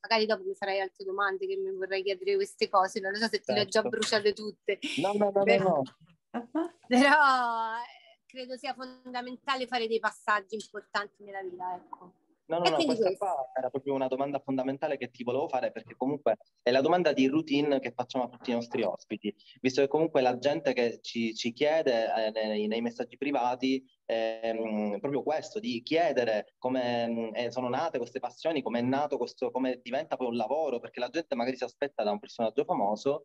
[0.00, 3.40] magari dopo mi farai altre domande che mi vorrei chiedere queste cose, non so se
[3.40, 3.88] te le ho già certo.
[3.88, 4.78] bruciate tutte.
[5.02, 5.82] No, no, no, però, no.
[6.86, 12.26] però eh, credo sia fondamentale fare dei passaggi importanti nella vita, ecco.
[12.48, 15.94] No, no, no, questa qua era proprio una domanda fondamentale che ti volevo fare perché
[15.96, 19.88] comunque è la domanda di routine che facciamo a tutti i nostri ospiti, visto che
[19.88, 25.60] comunque la gente che ci, ci chiede eh, nei, nei, messaggi privati eh, proprio questo,
[25.60, 30.28] di chiedere come eh, sono nate queste passioni, come è nato questo, come diventa poi
[30.28, 33.24] un lavoro, perché la gente magari si aspetta da un personaggio famoso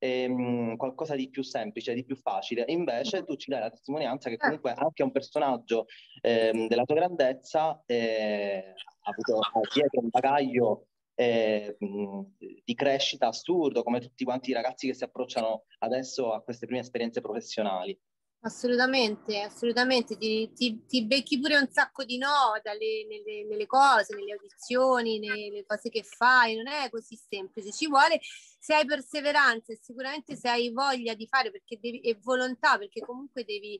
[0.00, 2.64] ehm, qualcosa di più semplice, di più facile.
[2.68, 5.86] Invece tu ci dai la testimonianza che comunque anche un personaggio
[6.22, 9.40] ehm, della tua grandezza eh, ha avuto
[9.72, 15.64] dietro un bagaglio eh, di crescita assurdo, come tutti quanti i ragazzi che si approcciano
[15.80, 17.96] adesso a queste prime esperienze professionali.
[18.42, 24.14] Assolutamente, assolutamente, ti, ti, ti, becchi pure un sacco di no dalle, nelle, nelle, cose,
[24.14, 28.18] nelle audizioni, nelle cose che fai, non è così semplice, ci vuole
[28.58, 33.44] se hai perseveranza e sicuramente se hai voglia di fare devi, e volontà, perché comunque
[33.44, 33.78] devi,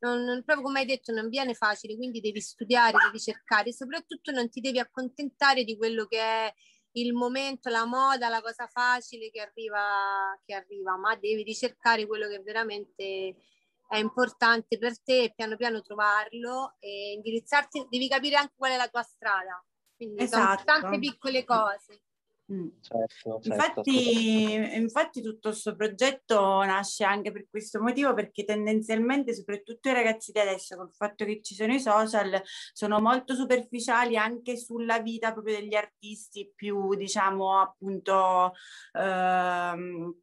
[0.00, 3.72] non, non, proprio come hai detto, non viene facile, quindi devi studiare, devi cercare.
[3.72, 6.54] Soprattutto non ti devi accontentare di quello che è
[6.96, 12.28] il momento, la moda, la cosa facile che arriva, che arriva ma devi ricercare quello
[12.28, 13.36] che veramente
[13.92, 18.88] è importante per te piano piano trovarlo e indirizzarti, devi capire anche qual è la
[18.88, 19.62] tua strada.
[19.94, 20.62] Quindi esatto.
[20.64, 22.00] sono tante piccole cose.
[22.50, 22.68] Mm.
[22.80, 29.90] Certo, certo, infatti, infatti, tutto questo progetto nasce anche per questo motivo, perché tendenzialmente, soprattutto
[29.90, 34.56] i ragazzi di adesso, col fatto che ci sono i social, sono molto superficiali anche
[34.56, 38.52] sulla vita proprio degli artisti, più diciamo appunto
[38.92, 40.14] ehm,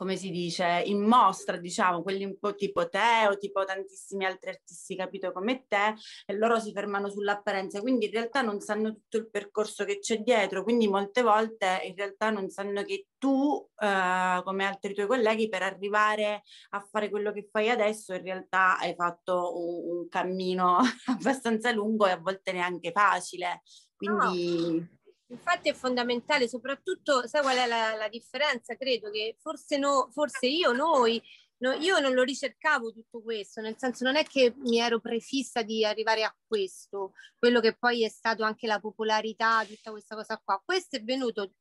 [0.00, 4.48] come si dice, in mostra, diciamo, quelli un po' tipo te o tipo tantissimi altri
[4.48, 9.18] artisti capito come te, e loro si fermano sull'apparenza, quindi in realtà non sanno tutto
[9.18, 14.40] il percorso che c'è dietro, quindi molte volte in realtà non sanno che tu, eh,
[14.42, 18.94] come altri tuoi colleghi, per arrivare a fare quello che fai adesso, in realtà hai
[18.94, 20.78] fatto un, un cammino
[21.12, 23.60] abbastanza lungo e a volte neanche facile.
[23.94, 24.78] Quindi...
[24.78, 24.98] No
[25.30, 28.76] Infatti è fondamentale, soprattutto, sai qual è la, la differenza?
[28.76, 31.22] Credo che forse, no, forse io, noi,
[31.58, 35.62] no, io non lo ricercavo tutto questo, nel senso non è che mi ero prefissa
[35.62, 40.40] di arrivare a questo, quello che poi è stato anche la popolarità, tutta questa cosa
[40.42, 40.60] qua.
[40.64, 41.52] Questo è venuto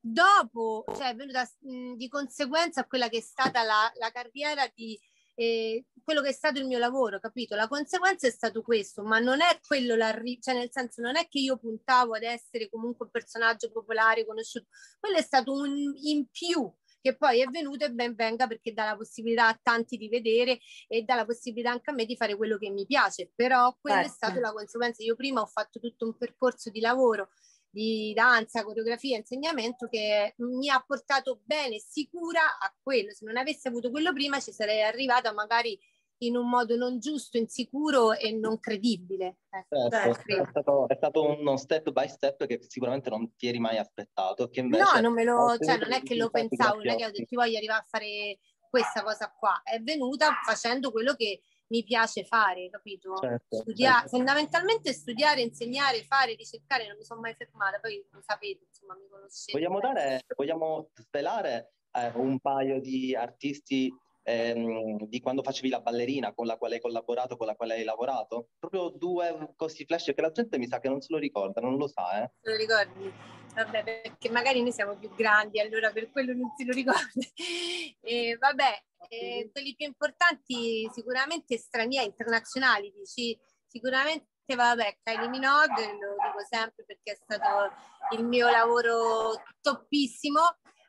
[0.00, 4.98] dopo, cioè è venuta mh, di conseguenza quella che è stata la, la carriera di
[5.40, 7.54] eh, quello che è stato il mio lavoro, capito?
[7.54, 11.28] La conseguenza è stato questo, ma non è quello l'arrivo, cioè nel senso non è
[11.28, 14.66] che io puntavo ad essere comunque un personaggio popolare, conosciuto,
[14.98, 16.68] quello è stato un in più
[17.00, 20.58] che poi è venuto e ben venga perché dà la possibilità a tanti di vedere
[20.88, 24.02] e dà la possibilità anche a me di fare quello che mi piace, però quella
[24.02, 24.12] certo.
[24.12, 25.04] è stata la conseguenza.
[25.04, 27.30] Io prima ho fatto tutto un percorso di lavoro
[27.70, 33.12] di danza, coreografia, insegnamento che mi ha portato bene, sicura a quello.
[33.12, 35.78] Se non avessi avuto quello prima ci sarei arrivata magari
[36.20, 39.38] in un modo non giusto, insicuro e non credibile.
[39.48, 43.58] Ecco, certo, è, stato, è, stato, uno step by step che sicuramente non ti eri
[43.58, 44.50] mai aspettato.
[44.54, 47.36] No, non, me lo, cioè, non è che lo pensavo, non è che ho detto
[47.36, 52.68] voglio arrivare a fare questa cosa qua, è venuta facendo quello che mi piace fare,
[52.70, 53.16] capito?
[53.16, 54.08] Certo, Studia- certo.
[54.08, 59.08] Fondamentalmente studiare, insegnare, fare, ricercare, non mi sono mai fermata, poi lo sapete, insomma, mi
[59.08, 59.58] conoscete.
[59.58, 66.32] Vogliamo, dare, vogliamo svelare eh, un paio di artisti ehm, di quando facevi la ballerina
[66.34, 68.50] con la quale hai collaborato, con la quale hai lavorato?
[68.58, 71.76] Proprio due così flash che la gente mi sa che non se lo ricorda, non
[71.76, 72.30] lo sa, eh?
[72.40, 73.12] Se lo ricordi?
[73.58, 77.02] Vabbè, perché magari noi siamo più grandi, allora per quello non si lo ricorda.
[78.00, 86.14] E, vabbè, eh, quelli più importanti sicuramente stranieri, internazionali, dici sicuramente vabbè, Kylie Minogue, lo
[86.14, 87.74] dico sempre perché è stato
[88.16, 90.40] il mio lavoro toppissimo,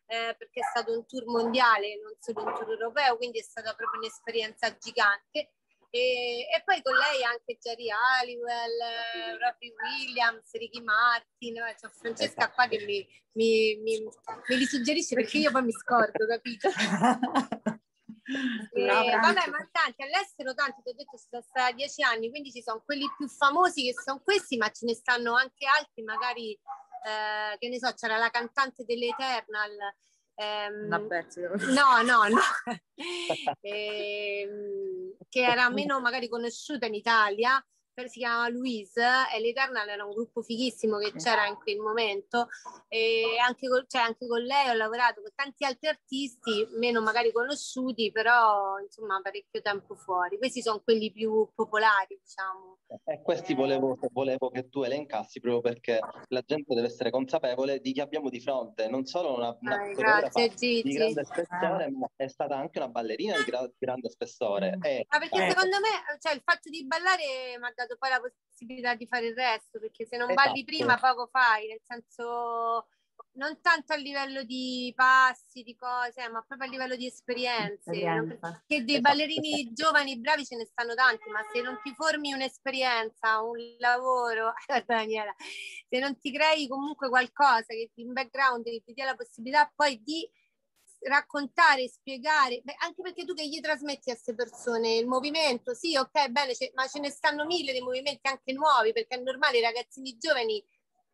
[0.06, 3.74] eh, perché è stato un tour mondiale, non solo un tour europeo, quindi è stata
[3.74, 5.56] proprio un'esperienza gigante.
[5.92, 11.90] E, e, poi con lei anche Jerry Halliwell, eh, Robbie Williams, Ricky Martin, eh, c'è
[11.90, 16.70] Francesca qua che mi, mi, mi, mi li suggerisce perché io poi mi scordo, capito?
[18.32, 22.62] E, vabbè, ma tanti all'estero, tanti, ti ho detto, sono stata dieci anni, quindi ci
[22.62, 27.58] sono quelli più famosi che sono questi, ma ce ne stanno anche altri, magari, eh,
[27.58, 29.72] che ne so, c'era la cantante dell'Eternal.
[30.36, 32.40] Ehm, no, no, no,
[33.62, 34.99] ehm,
[35.30, 37.64] che era meno magari conosciuta in Italia,
[38.08, 39.02] si chiama Louise
[39.36, 42.48] e l'Eternal era un gruppo fighissimo che c'era in quel momento.
[42.88, 47.32] E anche, con, cioè anche con lei ho lavorato con tanti altri artisti meno magari
[47.32, 50.38] conosciuti però insomma parecchio tempo fuori.
[50.38, 52.78] Questi sono quelli più popolari diciamo.
[53.06, 57.92] E questi volevo, volevo che tu elencassi proprio perché la gente deve essere consapevole di
[57.94, 58.88] chi abbiamo di fronte.
[58.88, 61.92] Non solo una, una eh, grazie, di grande spessore eh.
[61.92, 64.78] ma è stata anche una ballerina di, gra- grande spessore.
[64.82, 65.50] E, ma perché eh.
[65.50, 69.28] secondo me cioè, il fatto di ballare mi ha dato poi la possibilità di fare
[69.28, 70.50] il resto, perché se non esatto.
[70.50, 72.88] balli prima poco fai, nel senso
[73.34, 77.92] non tanto a livello di passi, di cose, ma proprio a livello di esperienze.
[77.92, 78.64] Esperienza.
[78.66, 79.02] Che dei esatto.
[79.02, 84.54] ballerini giovani, bravi ce ne stanno tanti, ma se non ti formi un'esperienza, un lavoro,
[84.86, 85.34] Daniela,
[85.88, 90.30] se non ti crei comunque qualcosa che in background ti dia la possibilità poi di
[91.02, 95.96] raccontare, spiegare, beh, anche perché tu che gli trasmetti a queste persone il movimento, sì,
[95.96, 99.62] ok, bene, ma ce ne stanno mille di movimenti anche nuovi, perché è normale, i
[99.62, 100.64] ragazzini giovani,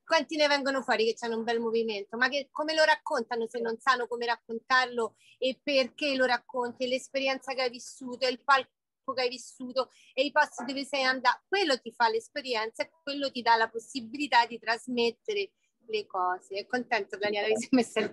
[0.04, 3.60] quanti ne vengono fuori che hanno un bel movimento, ma che come lo raccontano se
[3.60, 8.70] non sanno come raccontarlo e perché lo racconti, l'esperienza che hai vissuto, il palco
[9.16, 13.30] che hai vissuto e i posti dove sei andato, quello ti fa l'esperienza e quello
[13.30, 15.52] ti dà la possibilità di trasmettere
[15.88, 16.56] le cose.
[16.56, 18.10] È contento Daniela di messa il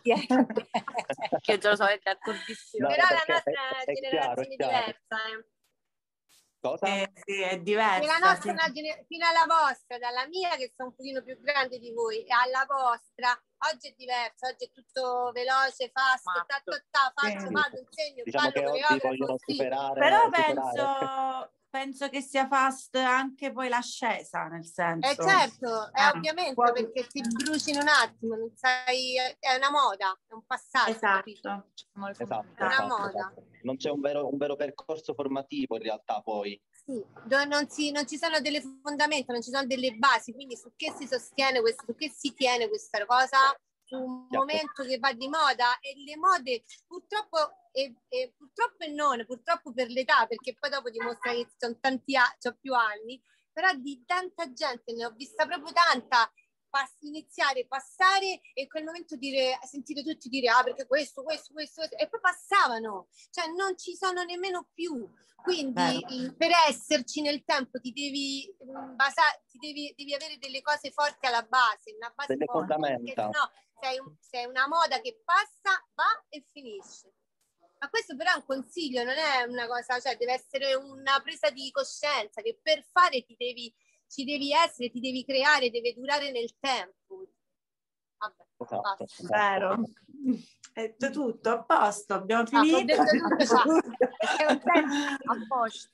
[0.00, 0.46] piede.
[1.40, 2.88] che già lo so, è d'accordissimo.
[2.88, 5.16] No, Però la nostra è, è generazione chiaro, è diversa.
[5.28, 5.52] Eh.
[6.64, 6.86] Cosa?
[6.86, 8.18] Eh, sì, è diversa.
[8.18, 8.72] La nostra sì.
[8.72, 12.32] gener- fino alla vostra, dalla mia che sono un pochino più grande di voi, e
[12.32, 13.38] alla vostra,
[13.70, 17.52] oggi è diverso, oggi è tutto veloce, fast, ta, ta, ta, faccio, sì.
[17.52, 20.00] vado, insegno, diciamo ballo, che oggi vogliono superare.
[20.00, 20.54] Però superare.
[20.54, 25.10] penso penso che sia fast anche poi l'ascesa, nel senso.
[25.10, 26.70] Eh certo, è eh, ovviamente può...
[26.70, 30.92] perché ti bruci in un attimo, non sai, è una moda, è un passaggio.
[30.92, 33.08] Esatto, esatto, esatto è una esatto, moda.
[33.08, 33.46] Esatto.
[33.62, 36.60] Non c'è un vero, un vero, percorso formativo in realtà poi.
[36.70, 40.70] Sì, non, si, non, ci sono delle fondamenta, non ci sono delle basi, quindi su
[40.76, 43.38] che si sostiene questo, su che si tiene questa cosa
[43.82, 48.88] su un momento che va di moda e le mode purtroppo e, e purtroppo e
[48.88, 53.20] non, purtroppo per l'età, perché poi dopo dimostra che sono tanti anni, ho più anni,
[53.52, 56.30] però di tanta gente ne ho vista proprio tanta
[56.68, 61.52] pass- iniziare, passare e in quel momento dire, sentire tutti dire ah perché questo, questo,
[61.52, 65.08] questo, questo e poi passavano, cioè non ci sono nemmeno più.
[65.42, 70.62] Quindi il, per esserci nel tempo ti devi, mm, basa- ti devi, devi avere delle
[70.62, 73.24] cose forti alla base, una base delle forte, fondamenta.
[73.26, 73.50] No,
[73.80, 77.12] sei, un, sei una moda che passa, va e finisce.
[77.84, 81.50] Ma questo però è un consiglio, non è una cosa, cioè deve essere una presa
[81.50, 83.70] di coscienza che per fare ti devi,
[84.08, 87.33] ci devi essere, ti devi creare, deve durare nel tempo.
[88.18, 89.26] Vabbè, esatto, esatto.
[89.28, 89.82] Vero.
[90.74, 92.96] È detto tutto, a posto, abbiamo ah, finito.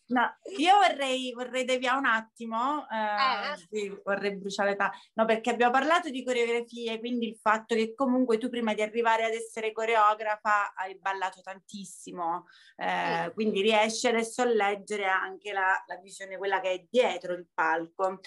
[0.07, 3.57] no, io vorrei, vorrei deviare un attimo, eh, eh.
[3.69, 8.39] Sì, vorrei bruciare ta- no, perché abbiamo parlato di coreografie, quindi il fatto che comunque
[8.39, 12.47] tu prima di arrivare ad essere coreografa hai ballato tantissimo,
[12.77, 13.33] eh, sì.
[13.35, 18.21] quindi riesci adesso a leggere anche la, la visione, quella che è dietro il palco.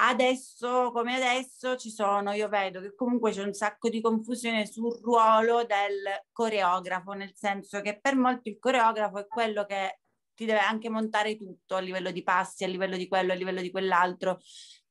[0.00, 4.98] Adesso, come adesso, ci sono, io vedo che comunque c'è un sacco di confusione sul
[5.02, 10.00] ruolo del coreografo, nel senso che per molti il coreografo è quello che
[10.34, 13.60] ti deve anche montare tutto a livello di passi, a livello di quello, a livello
[13.60, 14.38] di quell'altro.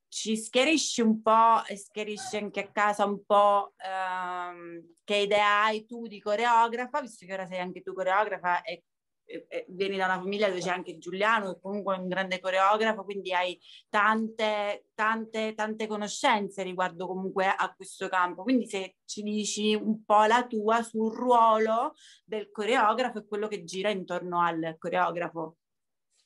[0.06, 5.86] Ci schiarisci un po' e schiarisci anche a casa un po' ehm, che idea hai
[5.86, 8.84] tu di coreografa, visto che ora sei anche tu coreografa e
[9.68, 13.32] vieni da una famiglia dove c'è anche Giuliano, che comunque è un grande coreografo, quindi
[13.32, 13.58] hai
[13.88, 18.42] tante, tante, tante conoscenze riguardo comunque a questo campo.
[18.42, 23.64] Quindi se ci dici un po' la tua sul ruolo del coreografo e quello che
[23.64, 25.56] gira intorno al coreografo.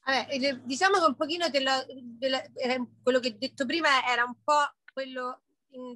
[0.05, 2.42] Vabbè, diciamo che un pochino della, della,
[3.02, 5.43] quello che ho detto prima era un po' quello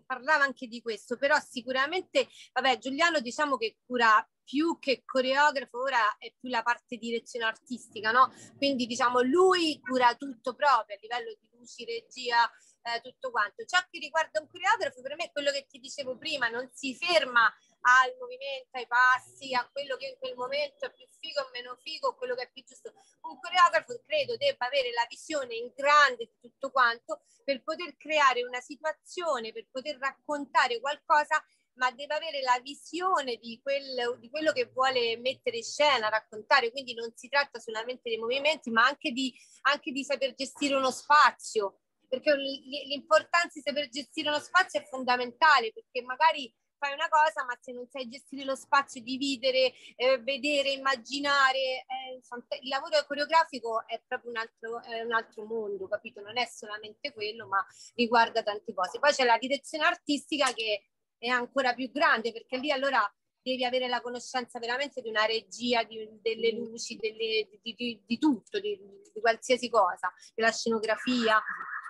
[0.05, 6.17] parlava anche di questo, però sicuramente, vabbè, Giuliano diciamo che cura più che coreografo, ora
[6.17, 8.33] è più la parte direzione artistica, no?
[8.57, 12.51] Quindi diciamo lui cura tutto proprio a livello di luci, regia,
[12.83, 13.65] eh, tutto quanto.
[13.65, 16.95] Ciò che riguarda un coreografo, per me è quello che ti dicevo prima, non si
[16.95, 21.51] ferma al movimento, ai passi, a quello che in quel momento è più figo o
[21.53, 22.93] meno figo, quello che è più giusto.
[23.23, 28.45] Un coreografo credo debba avere la visione in grande di tutto quanto per poter creare
[28.45, 31.43] una situazione, per poter raccontare qualcosa
[31.79, 36.71] ma deve avere la visione di quello, di quello, che vuole mettere in scena, raccontare,
[36.71, 40.91] quindi non si tratta solamente dei movimenti, ma anche di, anche di saper gestire uno
[40.91, 47.45] spazio, perché l'importanza di saper gestire uno spazio è fondamentale, perché magari fai una cosa,
[47.45, 52.21] ma se non sai gestire lo spazio, dividere, eh, vedere, immaginare, eh,
[52.61, 56.21] il lavoro coreografico è proprio un altro, è un altro mondo, capito?
[56.21, 57.65] Non è solamente quello, ma
[57.95, 58.99] riguarda tante cose.
[58.99, 63.03] Poi c'è la direzione artistica che è ancora più grande, perché lì allora
[63.43, 68.19] devi avere la conoscenza veramente di una regia, di, delle luci, delle, di, di, di,
[68.19, 68.79] tutto, di,
[69.21, 71.43] qualsiasi cosa, della scenografia.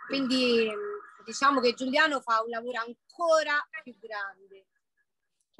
[0.07, 0.71] Quindi
[1.25, 4.67] diciamo che Giuliano fa un lavoro ancora più grande.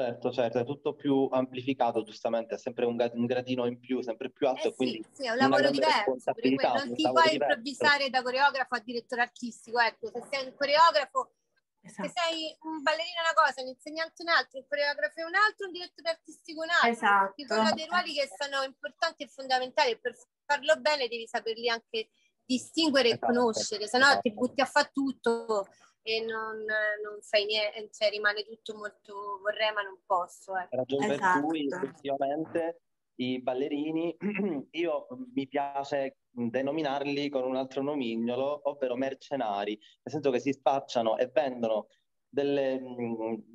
[0.01, 4.31] Certo, certo, è tutto più amplificato, giustamente, è sempre un, un gradino in più, sempre
[4.31, 4.69] più alto.
[4.69, 9.23] Eh sì, sì, è un lavoro diverso, non ti puoi improvvisare da coreografo a direttore
[9.23, 11.35] artistico, ecco, se sei un coreografo,
[11.81, 12.09] esatto.
[12.09, 15.73] se sei un ballerino una cosa, un insegnante un altro, un coreografo un altro, un
[15.73, 17.35] direttore artistico un altro, esatto.
[17.35, 20.15] ci sono dei ruoli che sono importanti e fondamentali e per
[20.47, 22.11] farlo bene devi saperli anche
[22.45, 23.25] distinguere esatto.
[23.25, 24.47] e conoscere, se no ti esatto.
[24.47, 25.67] butti a fare tutto
[26.09, 26.65] e non,
[27.03, 30.57] non fai niente, cioè rimane tutto molto vorrei ma non posso.
[30.57, 30.77] Ecco.
[30.77, 31.41] Ragione esatto.
[31.41, 32.81] per cui effettivamente
[33.17, 34.17] i ballerini,
[34.73, 41.19] io mi piace denominarli con un altro nomignolo, ovvero mercenari, nel senso che si spacciano
[41.19, 41.89] e vendono
[42.31, 42.81] delle,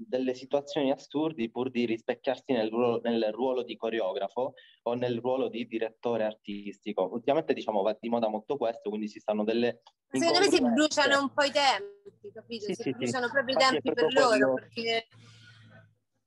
[0.07, 4.53] delle, situazioni assurdi pur di rispecchiarsi nel ruolo, nel ruolo, di coreografo
[4.84, 7.09] o nel ruolo di direttore artistico.
[7.11, 9.82] Ultimamente diciamo va di moda molto questo, quindi si stanno delle...
[10.07, 12.65] Secondo me si bruciano un po' i tempi, capito?
[12.65, 13.32] Sì, si sì, bruciano sì.
[13.32, 14.53] proprio i tempi per loro, quello...
[14.53, 15.07] perché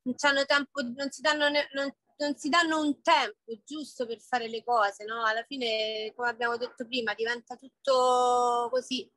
[0.03, 4.63] non, tempo, non, si danno, non, non si danno un tempo giusto per fare le
[4.65, 5.25] cose, no?
[5.25, 9.09] Alla fine, come abbiamo detto prima, diventa tutto così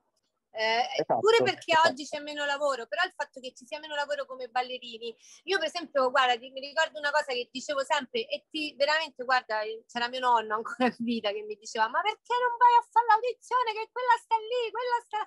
[0.59, 1.87] eh, esatto, pure perché esatto.
[1.87, 5.57] oggi c'è meno lavoro, però il fatto che ci sia meno lavoro come ballerini, io
[5.57, 9.61] per esempio, guarda, ti, mi ricordo una cosa che dicevo sempre e ti veramente, guarda,
[9.87, 13.05] c'era mio nonno ancora in vita che mi diceva, ma perché non vai a fare
[13.07, 15.19] l'audizione che quella sta lì, quella sta...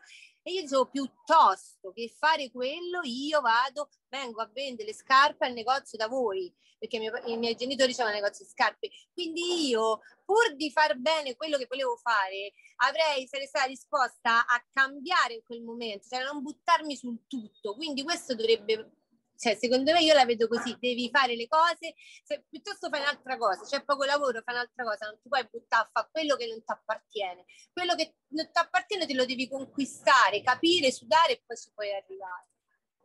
[0.43, 5.53] E io dicevo, piuttosto che fare quello, io vado, vengo a vendere le scarpe al
[5.53, 8.91] negozio da voi, perché mio, i miei genitori c'erano negozio di scarpe.
[9.13, 14.65] Quindi io, pur di far bene quello che volevo fare, avrei, sarei stata disposta a
[14.73, 17.77] cambiare in quel momento, cioè a non buttarmi sul tutto.
[17.77, 19.02] Quindi questo dovrebbe
[19.43, 23.37] cioè, secondo me io la vedo così, devi fare le cose, se piuttosto fai un'altra
[23.37, 26.47] cosa, c'è poco lavoro, fai un'altra cosa, non ti puoi buttare a fare quello che
[26.47, 27.45] non ti appartiene.
[27.73, 31.93] Quello che non ti appartiene te lo devi conquistare, capire, sudare e poi ci puoi
[31.93, 32.47] arrivare.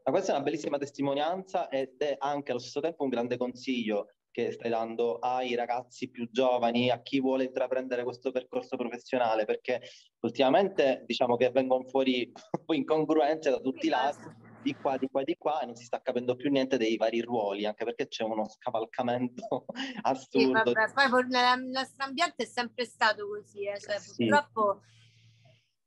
[0.03, 4.13] Ma questa è una bellissima testimonianza ed è anche allo stesso tempo un grande consiglio
[4.29, 9.81] che stai dando ai ragazzi più giovani, a chi vuole intraprendere questo percorso professionale, perché
[10.19, 12.31] ultimamente diciamo che vengono fuori
[12.75, 16.01] incongruenze da tutti i lati di qua, di qua, di qua e non si sta
[16.01, 19.65] capendo più niente dei vari ruoli, anche perché c'è uno scavalcamento
[20.03, 20.61] assurdo.
[20.65, 23.79] Sì, vabbè, poi nel nostro ambiente è sempre stato così, eh?
[23.79, 24.25] cioè, sì.
[24.25, 24.81] purtroppo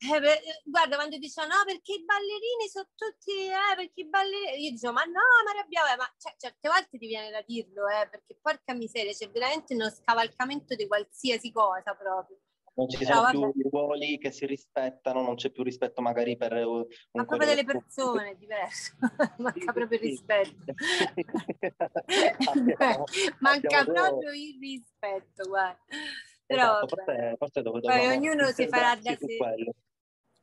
[0.02, 4.64] eh, beh, guarda, quando dicevano no, perché i ballerini sono tutti, eh, perché i ballerini,
[4.64, 8.08] io dicevo, ma no, ma arrabbiavo, ma cioè, certe volte ti viene da dirlo, eh,
[8.08, 12.38] perché porca miseria, c'è veramente uno scavalcamento di qualsiasi cosa proprio.
[12.80, 16.52] Non ci sono Però, più ruoli che si rispettano, non c'è più rispetto magari per
[16.54, 18.96] un Ma proprio delle persone, è diverso,
[19.36, 20.72] manca proprio il rispetto.
[22.54, 23.04] abbiamo,
[23.40, 23.92] manca abbiamo...
[23.92, 25.78] proprio il rispetto, guarda.
[26.46, 29.36] Però esatto, forse, forse dove Poi ognuno si farà da sé.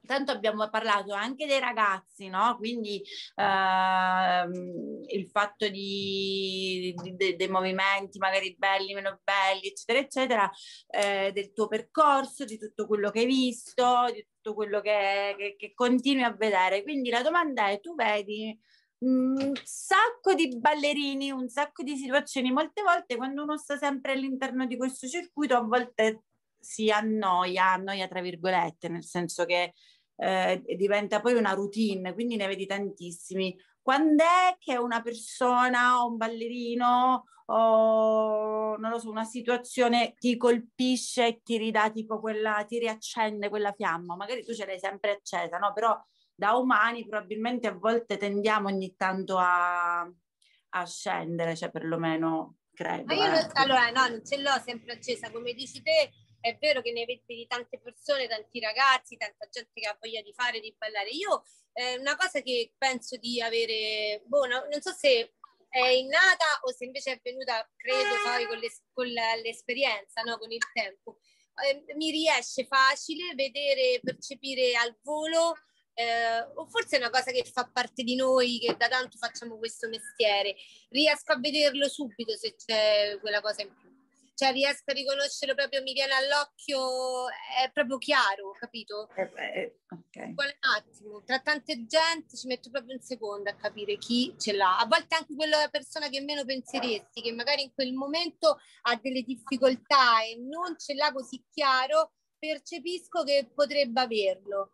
[0.08, 2.56] Tanto abbiamo parlato anche dei ragazzi, no?
[2.58, 3.04] Quindi
[3.36, 10.52] ehm, il fatto di, di, de, dei movimenti magari belli, meno belli, eccetera, eccetera,
[10.88, 15.56] eh, del tuo percorso, di tutto quello che hai visto, di tutto quello che, che,
[15.58, 16.82] che continui a vedere.
[16.82, 18.58] Quindi la domanda è, tu vedi
[19.00, 24.66] un sacco di ballerini, un sacco di situazioni, molte volte quando uno sta sempre all'interno
[24.66, 26.24] di questo circuito, a volte
[26.60, 29.74] si annoia, annoia tra virgolette, nel senso che
[30.18, 33.58] eh, diventa poi una routine, quindi ne vedi tantissimi.
[33.82, 40.36] Quando è che una persona o un ballerino o non lo so, una situazione ti
[40.36, 44.16] colpisce e ti ridà tipo quella, ti riaccende quella fiamma?
[44.16, 45.72] Magari tu ce l'hai sempre accesa, no?
[45.74, 45.98] Però
[46.36, 53.06] da umani probabilmente a volte tendiamo ogni tanto a, a scendere, cioè perlomeno credo.
[53.06, 53.48] Ma io eh.
[53.54, 57.46] allora no, non ce l'ho sempre accesa, come dici te, è vero che ne vedi
[57.48, 61.10] tante persone, tanti ragazzi, tanta gente che ha voglia di fare, di ballare.
[61.10, 65.34] Io eh, una cosa che penso di avere, boh, no, non so se
[65.70, 70.38] è innata o se invece è venuta, credo, poi con, l'es- con l'esperienza, no?
[70.38, 71.20] con il tempo.
[71.66, 75.56] Eh, mi riesce facile vedere, percepire al volo,
[75.94, 79.58] eh, o forse è una cosa che fa parte di noi, che da tanto facciamo
[79.58, 80.56] questo mestiere.
[80.90, 83.97] Riesco a vederlo subito se c'è quella cosa in più
[84.38, 89.10] cioè riesco a riconoscerlo proprio, mi viene all'occhio, è proprio chiaro, capito?
[89.16, 90.30] Eh, eh, okay.
[90.30, 94.78] Un attimo, tra tante gente ci metto proprio un secondo a capire chi ce l'ha.
[94.78, 99.24] A volte anche quella persona che meno penseresti, che magari in quel momento ha delle
[99.24, 104.74] difficoltà e non ce l'ha così chiaro, percepisco che potrebbe averlo.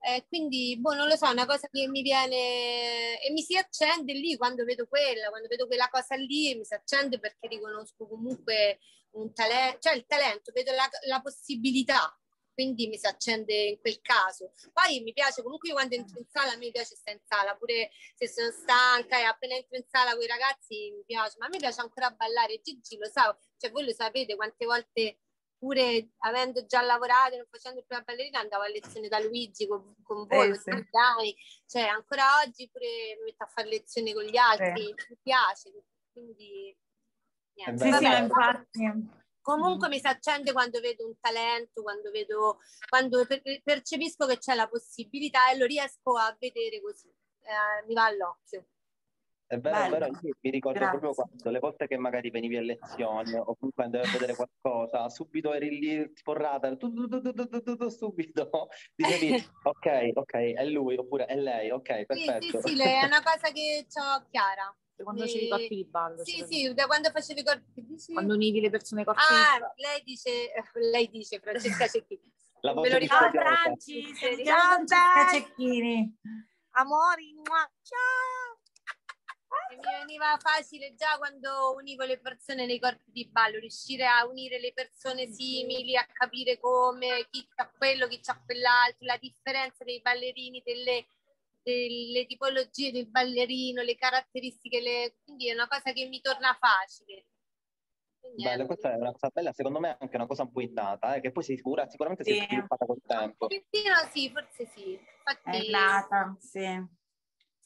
[0.00, 3.56] Eh, quindi, boh, non lo so, è una cosa che mi viene e mi si
[3.56, 8.08] accende lì quando vedo quella, quando vedo quella cosa lì, mi si accende perché riconosco
[8.08, 8.80] comunque
[9.14, 12.16] un talento, cioè il talento, vedo la, la, possibilità,
[12.52, 14.52] quindi mi si accende in quel caso.
[14.72, 17.56] Poi mi piace, comunque io quando entro in sala, a me piace stare in sala,
[17.56, 21.46] pure se sono stanca e appena entro in sala con i ragazzi mi piace, ma
[21.46, 25.18] a me piace ancora ballare, Gigi lo sa, cioè voi lo sapete quante volte
[25.56, 29.66] pure avendo già lavorato e non facendo più la ballerina andavo a lezione da Luigi
[29.66, 30.70] con, con voi, eh, sì.
[31.66, 34.94] cioè ancora oggi pure mi metto a fare lezioni con gli altri, eh.
[35.08, 35.72] mi piace,
[36.12, 36.76] quindi
[37.54, 37.84] niente.
[37.84, 39.22] Sì, Vabbè, sì, infatti.
[39.44, 43.26] Comunque mi si accende quando vedo un talento, quando vedo, quando
[43.62, 48.64] percepisco che c'è la possibilità e lo riesco a vedere così, eh, mi va all'occhio.
[49.46, 49.96] È vero, Bello.
[49.96, 50.98] è vero, io mi ricordo Grazie.
[50.98, 55.10] proprio quando le volte che magari venivi a lezione o comunque andavi a vedere qualcosa,
[55.10, 58.48] subito eri lì tipo radar, tu, tu, tu, subito
[58.96, 59.28] dicevi
[59.62, 62.62] ok, ok, è lui oppure è lei, ok, perfetto.
[62.62, 65.26] Sì, sì, sì, è una cosa che ho chiara quando e...
[65.26, 66.24] facevi i corpi di ballo.
[66.24, 68.12] Sì, sì, da quando facevi i corpi di ballo.
[68.12, 69.72] Quando univi le persone ai corpi ah, di ballo.
[69.76, 70.52] lei dice,
[70.90, 72.32] lei dice, Francesca Cecchini.
[72.60, 73.38] La Me lo ricordo.
[73.38, 76.18] Ciao Franci, Francesca Cecchini.
[76.76, 77.34] Amori,
[77.82, 78.58] ciao.
[79.76, 84.58] mi veniva facile già quando univo le persone nei corpi di ballo, riuscire a unire
[84.58, 90.00] le persone simili, a capire come, chi ha quello, chi ha quell'altro, la differenza dei
[90.00, 91.06] ballerini, delle
[91.64, 95.16] delle tipologie del ballerino, le caratteristiche, le...
[95.24, 97.26] quindi è una cosa che mi torna facile.
[98.36, 101.14] Bello, questa è una cosa bella, secondo me è anche una cosa un po' innata,
[101.14, 102.32] eh, che poi si sicura, sicuramente sì.
[102.32, 103.46] si è sviluppata col tempo.
[103.46, 104.92] Pochettino sì, forse sì.
[104.92, 105.66] Infatti...
[105.66, 107.02] È nata, sì.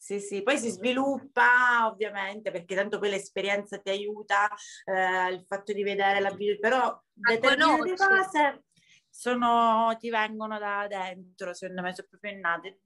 [0.01, 4.49] Sì, sì, poi si sviluppa ovviamente perché tanto poi l'esperienza ti aiuta,
[4.85, 8.65] eh, il fatto di vedere la video, però determinate cose
[9.11, 12.83] sono, ti vengono da dentro, secondo me sono proprio innate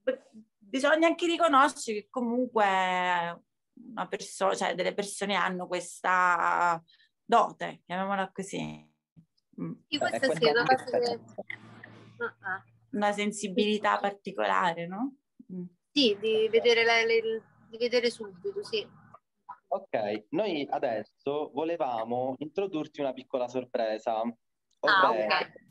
[0.72, 6.82] bisogna anche riconoscere che comunque una persona, cioè delle persone hanno questa
[7.22, 8.90] dote, chiamiamola così.
[9.60, 9.72] Mm.
[9.88, 11.20] Io questa sì, una cosa che...
[12.16, 12.96] Uh-uh.
[12.96, 15.16] Una sensibilità particolare, no?
[15.52, 15.64] Mm.
[15.92, 18.86] Sì, di vedere, le, le, di vedere subito, sì.
[19.68, 24.20] Ok, noi adesso volevamo introdurti una piccola sorpresa.
[24.20, 25.70] Ah, ovvero, ah, ok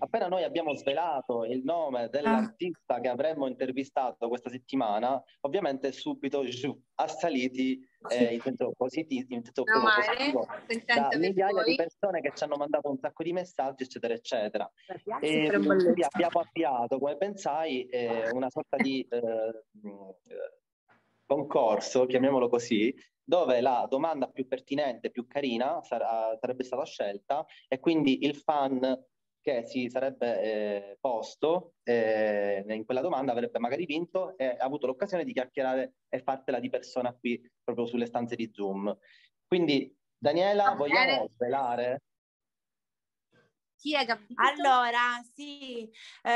[0.00, 6.76] appena noi abbiamo svelato il nome dell'artista che avremmo intervistato questa settimana, ovviamente subito giù,
[6.96, 10.46] assaliti eh, in senso positivo, in senso No, positivo
[10.86, 14.70] da migliaia di persone che ci hanno mandato un sacco di messaggi, eccetera, eccetera.
[15.20, 20.58] E quindi abbiamo avviato, come pensai, eh, una sorta di eh, eh,
[21.26, 27.78] concorso, chiamiamolo così, dove la domanda più pertinente, più carina sarà- sarebbe stata scelta e
[27.78, 28.80] quindi il fan
[29.40, 35.24] che si sarebbe eh, posto eh, in quella domanda avrebbe magari vinto e avuto l'occasione
[35.24, 38.96] di chiacchierare e fartela di persona qui proprio sulle stanze di Zoom.
[39.46, 41.30] Quindi Daniela, Va vogliamo bene.
[41.34, 42.02] svelare?
[43.80, 44.42] Chi è capito?
[44.42, 45.84] Allora, sì,
[46.22, 46.30] eh,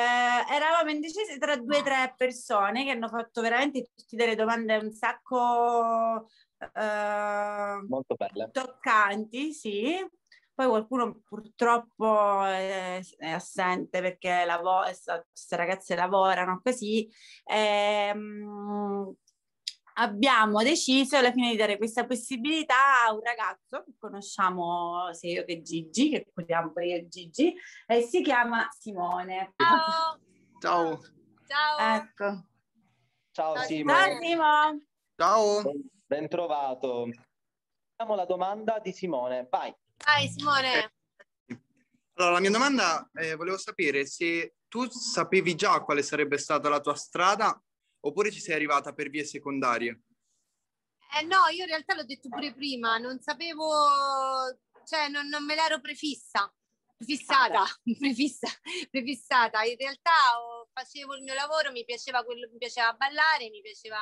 [0.51, 4.91] eravamo indecisi tra due o tre persone che hanno fatto veramente tutti delle domande un
[4.93, 6.27] sacco
[6.57, 8.49] eh, Molto belle.
[8.51, 10.03] toccanti, sì.
[10.55, 17.09] Poi qualcuno purtroppo è, è assente perché lavo- queste ragazze lavorano così.
[17.45, 19.13] Ehm,
[19.95, 25.45] abbiamo deciso alla fine di dare questa possibilità a un ragazzo che conosciamo sia io
[25.45, 27.55] che Gigi, che curiamo pure io e Gigi,
[27.87, 29.55] e si chiama Simone.
[29.57, 30.21] Ciao.
[30.61, 31.01] Ciao.
[31.47, 31.97] Ciao.
[31.97, 32.47] Ecco.
[33.33, 34.45] Ciao Ciao, Simo, Ciao Simo!
[35.17, 35.63] Ciao.
[35.63, 37.09] ben, ben trovato.
[37.91, 39.75] Facciamo la domanda di Simone, vai.
[40.05, 40.93] Vai Simone.
[42.17, 46.81] Allora, la mia domanda eh, volevo sapere se tu sapevi già quale sarebbe stata la
[46.81, 47.61] tua strada
[48.01, 50.03] oppure ci sei arrivata per vie secondarie.
[51.19, 53.67] Eh no, io in realtà l'ho detto pure prima, non sapevo,
[54.85, 56.53] cioè non, non me l'ero prefissa,
[56.97, 57.65] prefissata,
[57.99, 58.49] prefissa,
[58.91, 59.63] prefissata.
[59.63, 63.99] In realtà oh, facevo il mio lavoro, mi piaceva quello, mi piaceva ballare, mi piaceva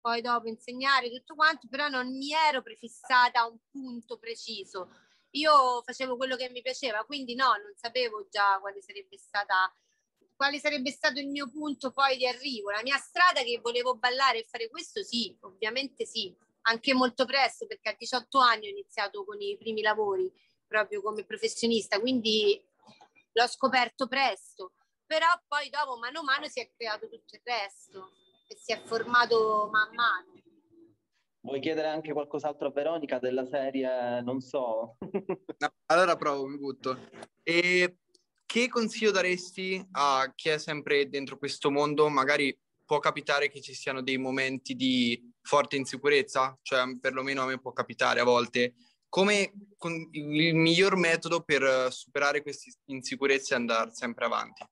[0.00, 4.90] poi dopo insegnare tutto quanto, però non mi ero prefissata a un punto preciso.
[5.36, 9.72] Io facevo quello che mi piaceva, quindi no, non sapevo già quale sarebbe stata
[10.36, 12.70] quale sarebbe stato il mio punto poi di arrivo.
[12.70, 17.66] La mia strada che volevo ballare e fare questo, sì, ovviamente sì, anche molto presto
[17.66, 20.30] perché a 18 anni ho iniziato con i primi lavori
[20.66, 22.62] proprio come professionista, quindi
[23.32, 24.72] l'ho scoperto presto,
[25.06, 28.12] però poi dopo mano a mano si è creato tutto il resto
[28.48, 30.35] e si è formato man mano.
[31.46, 34.96] Vuoi chiedere anche qualcos'altro a Veronica della serie, non so?
[35.58, 37.08] No, allora provo, mi butto.
[37.44, 37.98] E
[38.44, 42.08] che consiglio daresti a chi è sempre dentro questo mondo?
[42.08, 47.60] Magari può capitare che ci siano dei momenti di forte insicurezza, cioè perlomeno a me
[47.60, 48.74] può capitare a volte.
[49.08, 54.64] Come con- il miglior metodo per superare queste insicurezze e andare sempre avanti?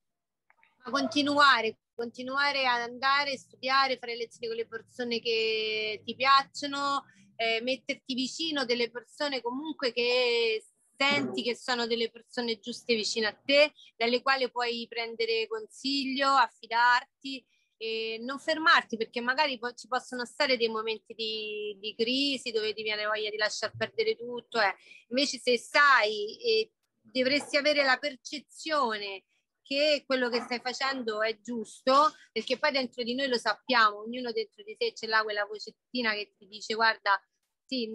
[0.90, 7.04] Continuare, continuare ad andare, studiare, fare lezioni con le persone che ti piacciono,
[7.36, 10.64] eh, metterti vicino delle persone comunque che
[10.96, 17.44] senti che sono delle persone giuste vicino a te, dalle quali puoi prendere consiglio, affidarti
[17.76, 22.72] e non fermarti perché magari poi ci possono stare dei momenti di, di crisi dove
[22.72, 24.60] ti viene voglia di lasciar perdere tutto.
[24.60, 24.74] eh.
[25.08, 26.70] Invece se sai e
[27.00, 29.24] dovresti avere la percezione
[29.64, 34.30] che quello che stai facendo è giusto, perché poi dentro di noi lo sappiamo, ognuno
[34.30, 37.20] dentro di sé ce l'ha quella vocettina che ti dice guarda,
[37.66, 37.90] sì,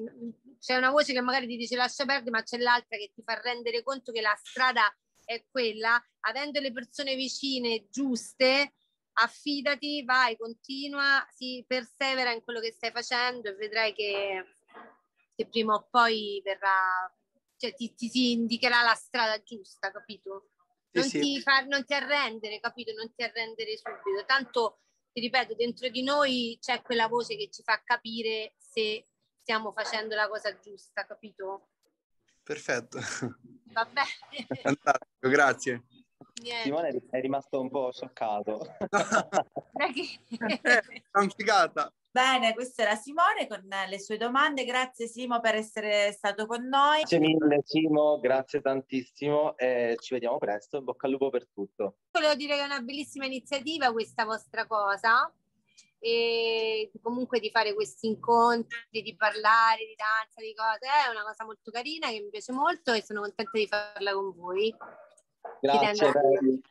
[0.59, 3.39] c'è una voce che magari ti dice lascia perdere, ma c'è l'altra che ti fa
[3.39, 4.91] rendere conto che la strada
[5.23, 8.73] è quella, avendo le persone vicine giuste,
[9.13, 14.55] affidati, vai, continua, si persevera in quello che stai facendo e vedrai che,
[15.35, 17.13] che prima o poi verrà,
[17.57, 20.49] cioè ti, ti si indicherà la strada giusta, capito?
[20.91, 21.19] Sì, non, sì.
[21.19, 22.91] Ti far, non ti arrendere, capito?
[22.93, 24.25] Non ti arrendere subito.
[24.25, 24.79] Tanto,
[25.11, 29.07] ti ripeto, dentro di noi c'è quella voce che ci fa capire se
[29.41, 31.69] stiamo facendo la cosa giusta, capito?
[32.43, 32.99] Perfetto.
[33.65, 34.01] Vabbè.
[34.63, 35.83] Fantastico, grazie.
[36.41, 36.63] Niente.
[36.63, 38.59] Simone è rimasto un po' scioccato.
[39.79, 40.19] È che-
[40.61, 41.93] Eh, una figata.
[42.11, 44.65] Bene, questo era Simone con le sue domande.
[44.65, 46.99] Grazie Simo per essere stato con noi.
[46.99, 50.77] Grazie mille Simo, grazie tantissimo e ci vediamo presto.
[50.77, 51.97] In bocca al lupo per tutto.
[52.11, 55.31] Volevo dire che è una bellissima iniziativa questa vostra cosa
[55.99, 61.45] e comunque di fare questi incontri, di parlare di danza, di cose, è una cosa
[61.45, 64.75] molto carina che mi piace molto e sono contenta di farla con voi.
[65.61, 66.11] Grazie,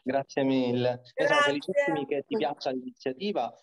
[0.02, 0.88] grazie mille.
[0.88, 1.42] Noi siamo Grazie.
[1.44, 3.54] felicissimi che ti piaccia l'iniziativa.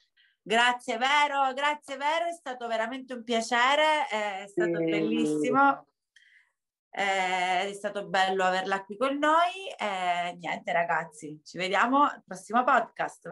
[0.48, 4.84] Grazie Vero, grazie Vero, è stato veramente un piacere, è stato Sì.
[4.86, 5.88] bellissimo.
[6.92, 9.68] Eh, È stato bello averla qui con noi.
[9.76, 13.28] E niente, ragazzi, ci vediamo al prossimo podcast.